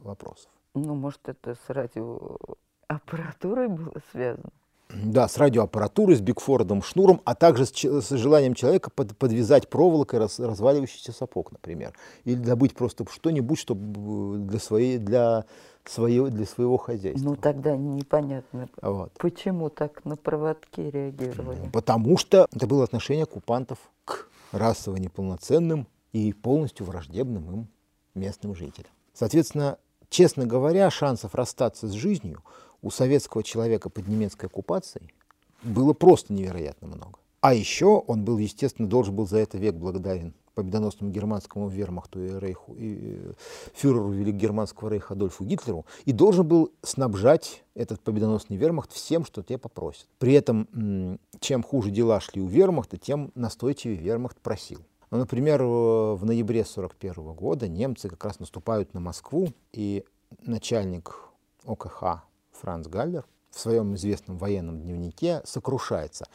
[0.00, 0.50] вопросов.
[0.74, 4.48] Ну, может, это с радиоаппаратурой было связано?
[4.92, 10.18] Да, с радиоаппаратурой, с Бигфордом шнуром, а также с, с желанием человека под, подвязать проволокой
[10.18, 11.94] раз, разваливающийся сапог, например.
[12.24, 15.44] Или добыть просто что-нибудь, чтобы для, своей, для,
[15.84, 17.24] своего, для своего хозяйства.
[17.24, 19.12] Ну тогда непонятно, вот.
[19.18, 21.70] почему так на проводки реагировали.
[21.72, 27.68] Потому что это было отношение оккупантов к расово неполноценным и полностью враждебным им
[28.14, 28.90] местным жителям.
[29.14, 29.78] Соответственно,
[30.08, 32.42] честно говоря, шансов расстаться с жизнью
[32.82, 35.14] у советского человека под немецкой оккупацией
[35.62, 37.18] было просто невероятно много.
[37.40, 42.38] А еще он был, естественно, должен был за это век благодарен победоносному германскому вермахту и,
[42.38, 43.32] рейху, и
[43.74, 49.56] фюреру Великогерманского рейха Адольфу Гитлеру и должен был снабжать этот победоносный вермахт всем, что те
[49.56, 50.06] попросят.
[50.18, 54.80] При этом, чем хуже дела шли у вермахта, тем настойчивее вермахт просил.
[55.10, 60.04] Ну, например, в ноябре 1941 года немцы как раз наступают на Москву, и
[60.42, 61.18] начальник
[61.64, 62.22] ОКХ
[62.62, 66.26] Франц Галлер в своем известном военном дневнике сокрушается.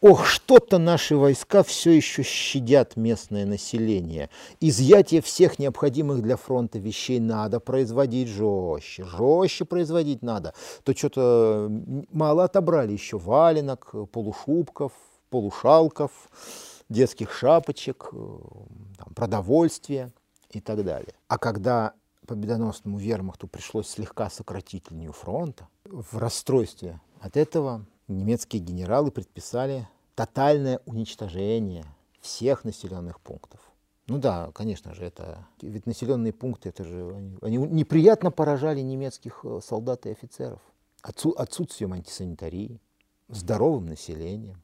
[0.00, 4.28] Ох, что-то наши войска все еще щадят местное население.
[4.60, 9.04] Изъятие всех необходимых для фронта вещей надо производить жестче.
[9.04, 10.52] Жестче производить надо.
[10.82, 11.70] То что-то
[12.12, 14.92] мало отобрали еще валенок, полушубков,
[15.30, 16.10] полушалков,
[16.88, 18.16] детских шапочек, э,
[18.98, 20.12] там, продовольствия
[20.50, 21.14] и так далее.
[21.28, 21.94] А когда
[22.26, 30.80] победоносному вермахту пришлось слегка сократить линию фронта, в расстройстве от этого немецкие генералы предписали тотальное
[30.86, 31.84] уничтожение
[32.20, 33.60] всех населенных пунктов.
[34.08, 39.40] Ну да, конечно же, это ведь населенные пункты, это же они, они неприятно поражали немецких
[39.44, 40.60] э, солдат и офицеров.
[41.02, 42.80] Отсу, отсутствием антисанитарии,
[43.28, 44.62] здоровым населением,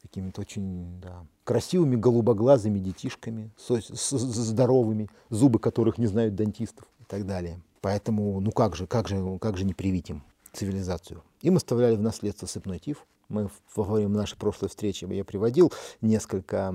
[0.00, 7.04] какими-то очень да, красивыми голубоглазыми детишками, со, с, здоровыми, зубы которых не знают дантистов и
[7.04, 7.60] так далее.
[7.80, 10.22] Поэтому, ну как же, как же, как же не привить им
[10.52, 11.22] цивилизацию?
[11.42, 13.06] Им оставляли в наследство сыпной тиф.
[13.28, 16.74] Мы во время нашей прошлой встречи я приводил несколько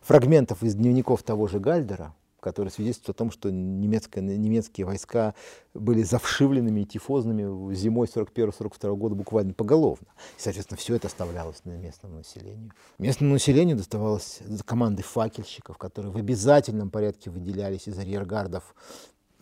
[0.00, 5.34] фрагментов из дневников того же Гальдера, которые свидетельствуют о том, что немецкое, немецкие войска
[5.74, 10.08] были завшивленными и тифозными зимой 41-42 года буквально поголовно.
[10.38, 12.72] И, соответственно, все это оставлялось на местному населению.
[12.98, 18.74] Местному населению доставалось команды факельщиков, которые в обязательном порядке выделялись из арьергардов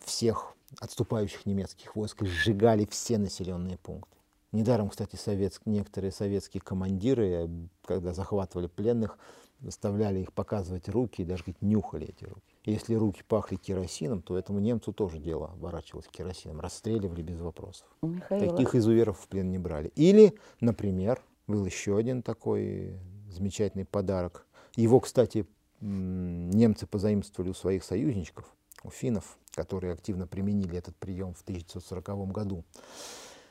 [0.05, 4.17] всех отступающих немецких войск и сжигали все населенные пункты.
[4.51, 7.49] Недаром, кстати, совет, некоторые советские командиры,
[7.85, 9.17] когда захватывали пленных,
[9.61, 12.41] заставляли их показывать руки и даже говорит, нюхали эти руки.
[12.65, 16.59] Если руки пахли керосином, то этому немцу тоже дело оборачивалось керосином.
[16.59, 17.87] Расстреливали без вопросов.
[18.01, 18.51] Михаил.
[18.51, 19.91] Таких изуверов в плен не брали.
[19.95, 22.99] Или, например, был еще один такой
[23.29, 24.45] замечательный подарок.
[24.75, 25.45] Его, кстати,
[25.81, 28.45] немцы позаимствовали у своих союзничков,
[28.83, 32.63] у финнов, которые активно применили этот прием в 1940 году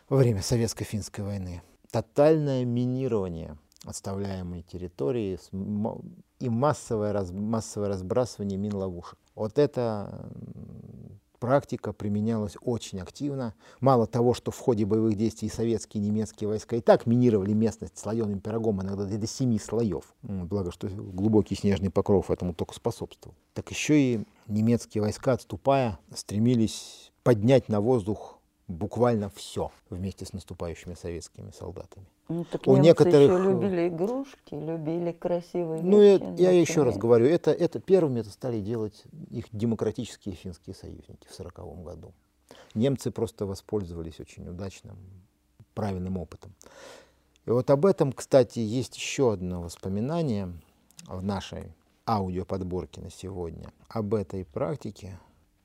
[0.09, 1.63] во время Советско-финской войны.
[1.91, 5.39] Тотальное минирование– отставляемой территории
[6.41, 9.18] и массовое, раз, массовое разбрасывание мин-ловушек.
[9.35, 10.31] Вот эта
[11.39, 13.55] практика применялась очень активно.
[13.81, 17.97] Мало того, что в ходе боевых действий советские и немецкие войска и так минировали местность
[17.97, 20.14] слоеным пирогом, иногда до семи слоев.
[20.22, 23.37] Благо, что глубокий снежный покров этому только способствовал.
[23.55, 28.38] Так еще и немецкие войска, отступая, стремились поднять на воздух
[28.69, 32.07] буквально все вместе с наступающими советскими солдатами.
[32.29, 36.23] Ну, так У некоторых еще любили игрушки, любили красивые ну, вещи.
[36.23, 41.27] Ну, я еще раз говорю, это, это первыми это стали делать их демократические финские союзники
[41.27, 42.12] в 1940 году.
[42.75, 44.97] Немцы просто воспользовались очень удачным,
[45.75, 46.55] правильным опытом.
[47.47, 50.53] И вот об этом, кстати, есть еще одно воспоминание
[51.07, 51.73] в нашей
[52.07, 53.73] аудиоподборке на сегодня.
[53.89, 55.19] Об этой практике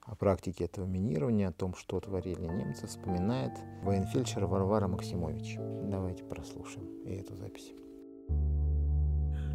[0.06, 5.56] о практике этого минирования, о том, что творили немцы, вспоминает военфельдшер Варвара Максимович.
[5.58, 7.74] Давайте прослушаем и эту запись.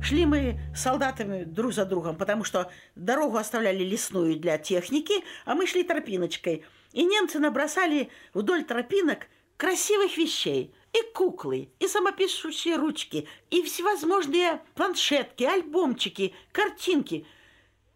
[0.00, 5.12] Шли мы с солдатами друг за другом, потому что дорогу оставляли лесную для техники,
[5.44, 6.64] а мы шли тропиночкой.
[6.92, 9.26] И немцы набросали вдоль тропинок
[9.56, 10.72] красивых вещей.
[10.92, 17.26] И куклы, и самопишущие ручки, и всевозможные планшетки, альбомчики, картинки–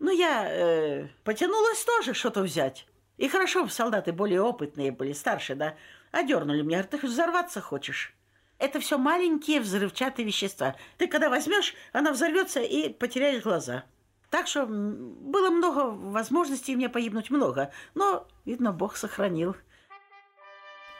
[0.02, 2.86] ну, я э, потянулась тоже что-то взять.
[3.18, 5.76] И хорошо, солдаты более опытные были, старше, да,
[6.10, 6.82] одернули меня.
[6.82, 8.12] Ты взорваться хочешь?
[8.58, 10.74] Это все маленькие взрывчатые вещества.
[10.98, 13.84] Ты когда возьмешь, она взорвется и потеряешь глаза.
[14.28, 17.70] Так что было много возможностей мне погибнуть, много.
[17.94, 19.54] Но, видно, Бог сохранил.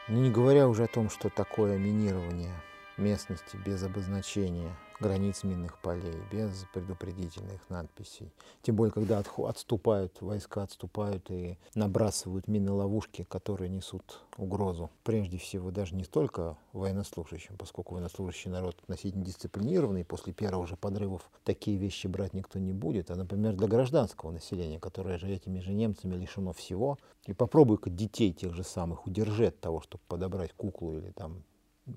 [0.07, 2.53] Ну, не говоря уже о том, что такое минирование
[2.95, 4.73] местности без обозначения–
[5.03, 8.31] границ минных полей, без предупредительных надписей.
[8.61, 14.89] Тем более, когда отступают, войска отступают и набрасывают мины ловушки, которые несут угрозу.
[15.03, 21.29] Прежде всего, даже не столько военнослужащим, поскольку военнослужащий народ относительно дисциплинированный, после первых же подрывов
[21.43, 25.73] такие вещи брать никто не будет, а, например, для гражданского населения, которое же этими же
[25.73, 26.97] немцами лишено всего.
[27.25, 31.43] И попробуй-ка детей тех же самых удержать от того, чтобы подобрать куклу или там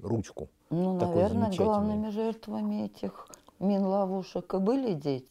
[0.03, 0.49] ручку.
[0.71, 3.29] Ну, наверное, главными жертвами этих
[3.59, 5.31] мин-ловушек и были дети.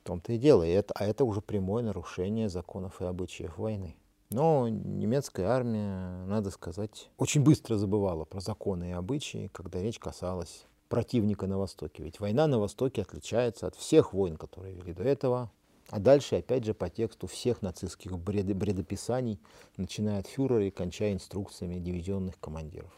[0.00, 0.62] В том-то и дело.
[0.64, 3.96] И это, а это уже прямое нарушение законов и обычаев войны.
[4.30, 10.66] Но немецкая армия, надо сказать, очень быстро забывала про законы и обычаи, когда речь касалась
[10.88, 12.02] противника на Востоке.
[12.02, 15.50] Ведь война на Востоке отличается от всех войн, которые вели до этого.
[15.90, 19.38] А дальше, опять же, по тексту всех нацистских бред, бредописаний,
[19.76, 22.92] начиная от фюрера и кончая инструкциями дивизионных командиров.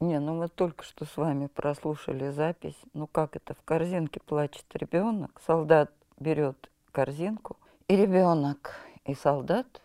[0.00, 2.78] Не, ну мы только что с вами прослушали запись.
[2.94, 3.54] Ну как это?
[3.54, 9.82] В корзинке плачет ребенок, солдат берет корзинку, и ребенок, и солдат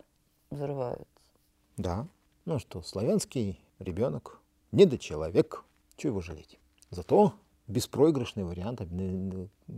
[0.50, 1.06] взрываются.
[1.76, 2.06] Да.
[2.46, 4.40] Ну что, славянский ребенок
[4.72, 5.64] недочеловек.
[5.96, 6.58] Чего его жалеть?
[6.90, 7.34] Зато
[7.66, 8.80] беспроигрышный вариант,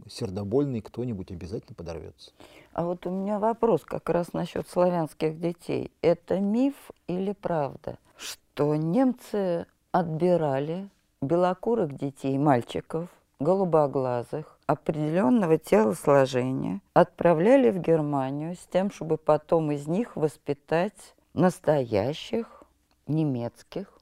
[0.09, 2.33] сердобольный кто-нибудь обязательно подорвется.
[2.73, 5.91] А вот у меня вопрос как раз насчет славянских детей.
[6.01, 6.75] Это миф
[7.07, 10.89] или правда, что немцы отбирали
[11.21, 13.09] белокурых детей, мальчиков,
[13.41, 22.65] голубоглазых, определенного телосложения, отправляли в Германию с тем, чтобы потом из них воспитать настоящих
[23.07, 23.99] немецких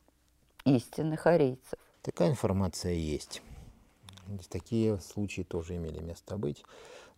[0.64, 1.78] истинных арийцев.
[2.02, 3.42] Такая информация есть.
[4.50, 6.64] Такие случаи тоже имели место быть.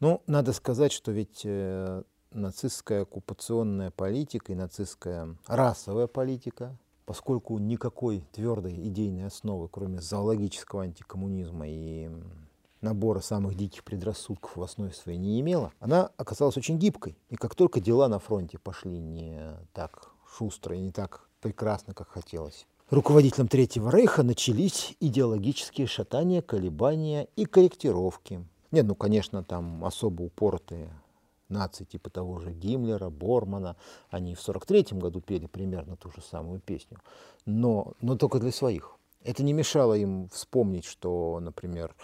[0.01, 6.77] Но ну, надо сказать, что ведь э, нацистская оккупационная политика и нацистская расовая политика,
[7.09, 12.11] поскольку никакой твердой идейной основы, кроме зоологического антикоммунизма и
[12.83, 17.17] набора самых диких предрассудков в основе своей не имела, она оказалась очень гибкой.
[17.31, 19.41] И как только дела на фронте пошли не
[19.73, 27.27] так шустро и не так прекрасно, как хотелось, руководителям Третьего Рейха начались идеологические шатания, колебания
[27.37, 28.45] и корректировки.
[28.71, 30.93] Нет, ну, конечно, там особо упоротые
[31.49, 33.77] нации типа того же Гиммлера, Бормана,
[34.11, 36.99] они в 43 году пели примерно ту же самую песню,
[37.47, 38.95] но, но только для своих.
[39.25, 41.95] Это не мешало им вспомнить, что, например,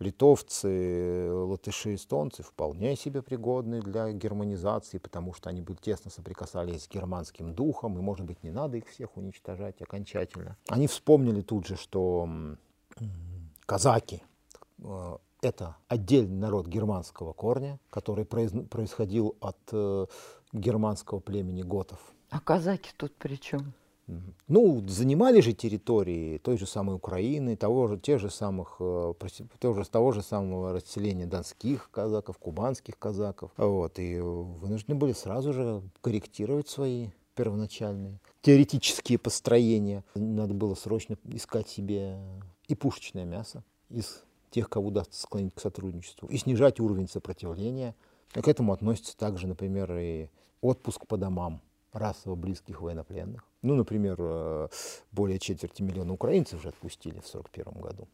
[0.00, 6.88] литовцы, латыши, эстонцы вполне себе пригодны для германизации, потому что они бы тесно соприкасались с
[6.88, 10.56] германским духом, и, может быть, не надо их всех уничтожать окончательно.
[10.68, 12.28] Они вспомнили тут же, что
[13.66, 14.22] казаки
[14.82, 20.06] э,— это отдельный народ германского корня, который происходил от э,
[20.52, 21.98] германского племени готов.
[22.30, 23.74] А казаки тут при чем?
[24.48, 29.14] Ну, занимали же территории той же самой Украины, того же, тех же самых, э,
[29.58, 33.50] того же, того же самого расселения донских казаков, кубанских казаков.
[33.56, 40.04] Вот, и вынуждены были сразу же корректировать свои первоначальные теоретические построения.
[40.14, 42.18] Надо было срочно искать себе
[42.68, 44.22] и пушечное мясо из
[44.54, 47.94] тех, кого удастся склонить к сотрудничеству, и снижать уровень сопротивления.
[48.32, 50.28] К этому относится также, например, и
[50.60, 51.60] отпуск по домам
[51.92, 53.44] расово близких военнопленных.
[53.62, 54.68] Ну, например, э,
[55.10, 58.08] более четверти миллиона украинцев же отпустили в 1941 году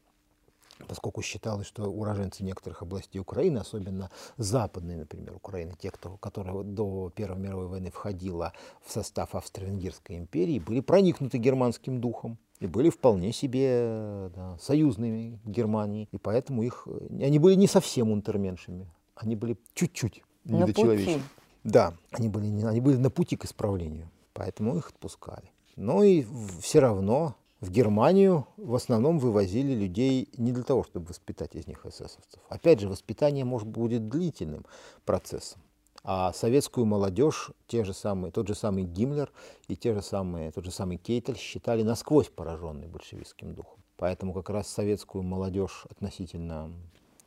[0.89, 7.13] поскольку считалось, что уроженцы некоторых областей Украины, особенно западной, например, Украины, те, кто, которые до
[7.15, 13.33] Первой мировой войны входила в состав Австро-Венгерской империи, были проникнуты германским духом и были вполне
[13.33, 16.09] себе да, союзными Германии.
[16.13, 18.87] И поэтому их, они были не совсем унтерменшами,
[19.17, 21.23] они были чуть-чуть недочеловечными.
[21.65, 25.51] Да, они были, они были на пути к исправлению, поэтому их отпускали.
[25.77, 26.25] Но и
[26.61, 31.85] все равно в Германию в основном вывозили людей не для того, чтобы воспитать из них
[31.85, 32.41] эсэсовцев.
[32.49, 34.65] Опять же, воспитание может будет длительным
[35.05, 35.61] процессом.
[36.03, 39.31] А советскую молодежь, те же самые, тот же самый Гиммлер
[39.69, 43.79] и те же самые, тот же самый Кейтель считали насквозь пораженной большевистским духом.
[43.97, 46.73] Поэтому как раз советскую молодежь относительно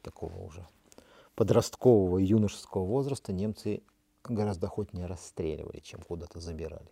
[0.02, 0.66] такого уже
[1.36, 3.82] подросткового юношеского возраста немцы
[4.24, 6.90] гораздо охотнее расстреливали, чем куда-то забирали.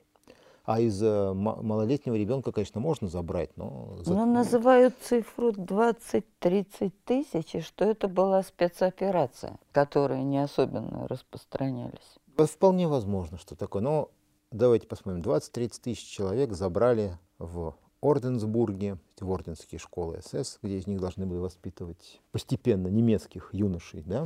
[0.64, 3.98] А из э, малолетнего ребенка, конечно, можно забрать, но...
[4.06, 12.18] Но называют цифру 20-30 тысяч, и что это была спецоперация, которая не особенно распространялись.
[12.38, 13.82] Вполне возможно, что такое.
[13.82, 14.10] Но
[14.52, 15.22] давайте посмотрим.
[15.22, 21.38] 20-30 тысяч человек забрали в Орденсбурге, в орденские школы СС, где из них должны были
[21.38, 24.26] воспитывать постепенно немецких юношей, да,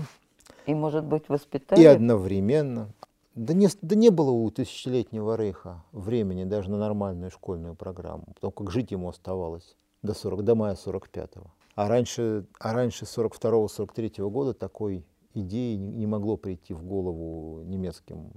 [0.65, 1.81] и, может быть, воспитали?
[1.81, 2.89] И одновременно.
[3.35, 8.51] Да не, да не было у тысячелетнего рейха времени даже на нормальную школьную программу, потому
[8.51, 11.51] как жить ему оставалось до, 40, до мая 45-го.
[11.75, 18.31] А раньше, а раньше 42-43 года такой идеи не, могло прийти в голову немецким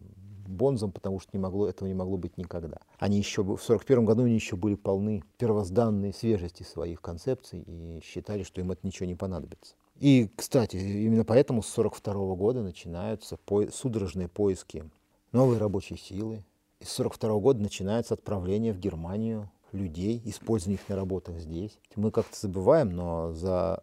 [0.49, 2.79] бонзам, потому что не могло, этого не могло быть никогда.
[2.99, 8.43] Они еще в 41 году они еще были полны первозданной свежести своих концепций и считали,
[8.43, 9.77] что им это ничего не понадобится.
[9.99, 14.89] И, кстати, именно поэтому с 1942 года начинаются по судорожные поиски
[15.33, 16.45] новой рабочей силы.
[16.81, 21.79] И с 1942 года начинается отправление в Германию людей, использование их на работах здесь.
[21.97, 23.83] Мы как-то забываем, но за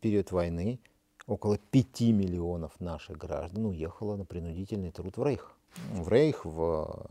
[0.00, 0.80] период войны
[1.26, 5.53] около 5 миллионов наших граждан уехало на принудительный труд в Рейх
[5.92, 7.06] в Рейх, в,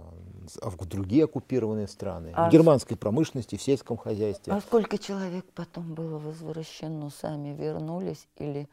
[0.61, 4.53] в другие оккупированные страны, а в германской промышленности, в сельском хозяйстве.
[4.53, 8.67] А сколько человек потом было возвращено, сами вернулись или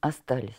[0.00, 0.54] остались?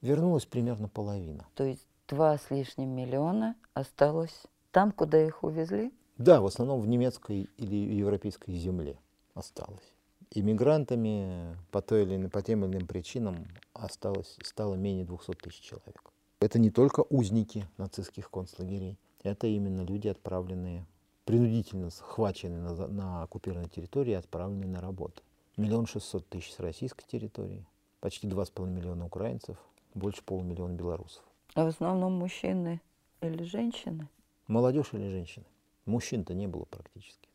[0.00, 1.46] Вернулась примерно половина.
[1.54, 5.92] То есть два с лишним миллиона осталось там, куда их увезли?
[6.18, 8.98] Да, в основном в немецкой или европейской земле
[9.34, 9.94] осталось.
[10.30, 15.60] Иммигрантами по, той или иной, по тем или иным причинам осталось, стало менее 200 тысяч
[15.60, 16.13] человек.
[16.44, 20.84] Это не только узники нацистских концлагерей, это именно люди, отправленные
[21.24, 25.22] принудительно схвачены на, на оккупированной территории и отправлены на работу.
[25.56, 27.64] Миллион шестьсот тысяч с российской территории,
[28.00, 29.56] почти два с половиной миллиона украинцев,
[29.94, 31.24] больше полумиллиона белорусов.
[31.54, 32.82] А в основном мужчины
[33.22, 34.06] или женщины?
[34.46, 35.46] Молодежь или женщины?
[35.86, 37.26] Мужчин-то не было практически.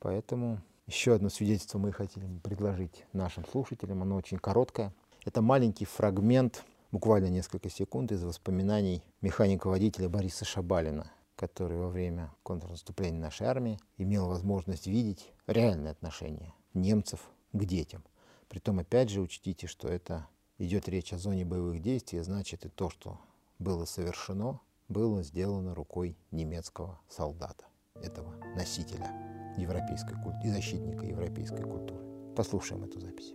[0.00, 4.02] Поэтому еще одно свидетельство мы хотели предложить нашим слушателям.
[4.02, 4.92] Оно очень короткое.
[5.24, 6.64] Это маленький фрагмент,
[6.94, 14.28] буквально несколько секунд, из воспоминаний механика-водителя Бориса Шабалина, который во время контрнаступления нашей армии имел
[14.28, 17.18] возможность видеть реальное отношение немцев
[17.52, 18.04] к детям.
[18.48, 20.28] Притом, опять же, учтите, что это
[20.58, 23.18] идет речь о зоне боевых действий, значит и то, что
[23.58, 27.64] было совершено, было сделано рукой немецкого солдата,
[27.96, 29.10] этого носителя
[29.58, 32.04] европейской культуры и защитника европейской культуры.
[32.36, 33.34] Послушаем эту запись.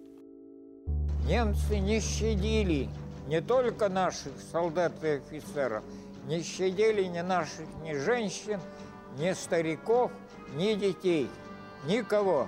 [1.27, 2.87] Немцы не щадили
[3.29, 5.83] не только наших солдат и офицеров,
[6.25, 8.59] не щадили ни наших ни женщин,
[9.19, 10.11] ни стариков,
[10.55, 11.29] ни детей,
[11.85, 12.47] никого.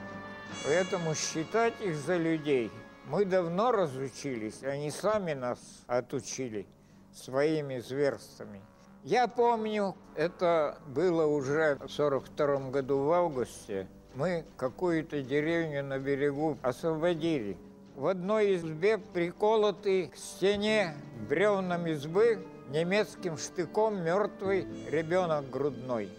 [0.65, 2.71] Поэтому считать их за людей
[3.05, 6.65] мы давно разучились, они сами нас отучили
[7.13, 8.59] своими зверствами.
[9.03, 13.87] Я помню, это было уже в 42 году в августе.
[14.15, 17.55] Мы какую-то деревню на берегу освободили.
[18.01, 20.95] В одной избе приколотый к стене
[21.29, 22.39] бревнам избы
[22.71, 26.09] немецким штыком мертвый ребенок грудной.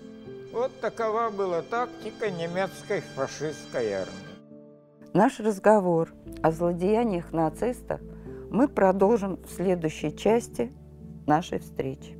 [0.53, 4.14] Вот такова была тактика немецкой фашистской армии.
[5.12, 8.01] Наш разговор о злодеяниях нацистов
[8.49, 10.72] мы продолжим в следующей части
[11.26, 12.16] нашей встречи.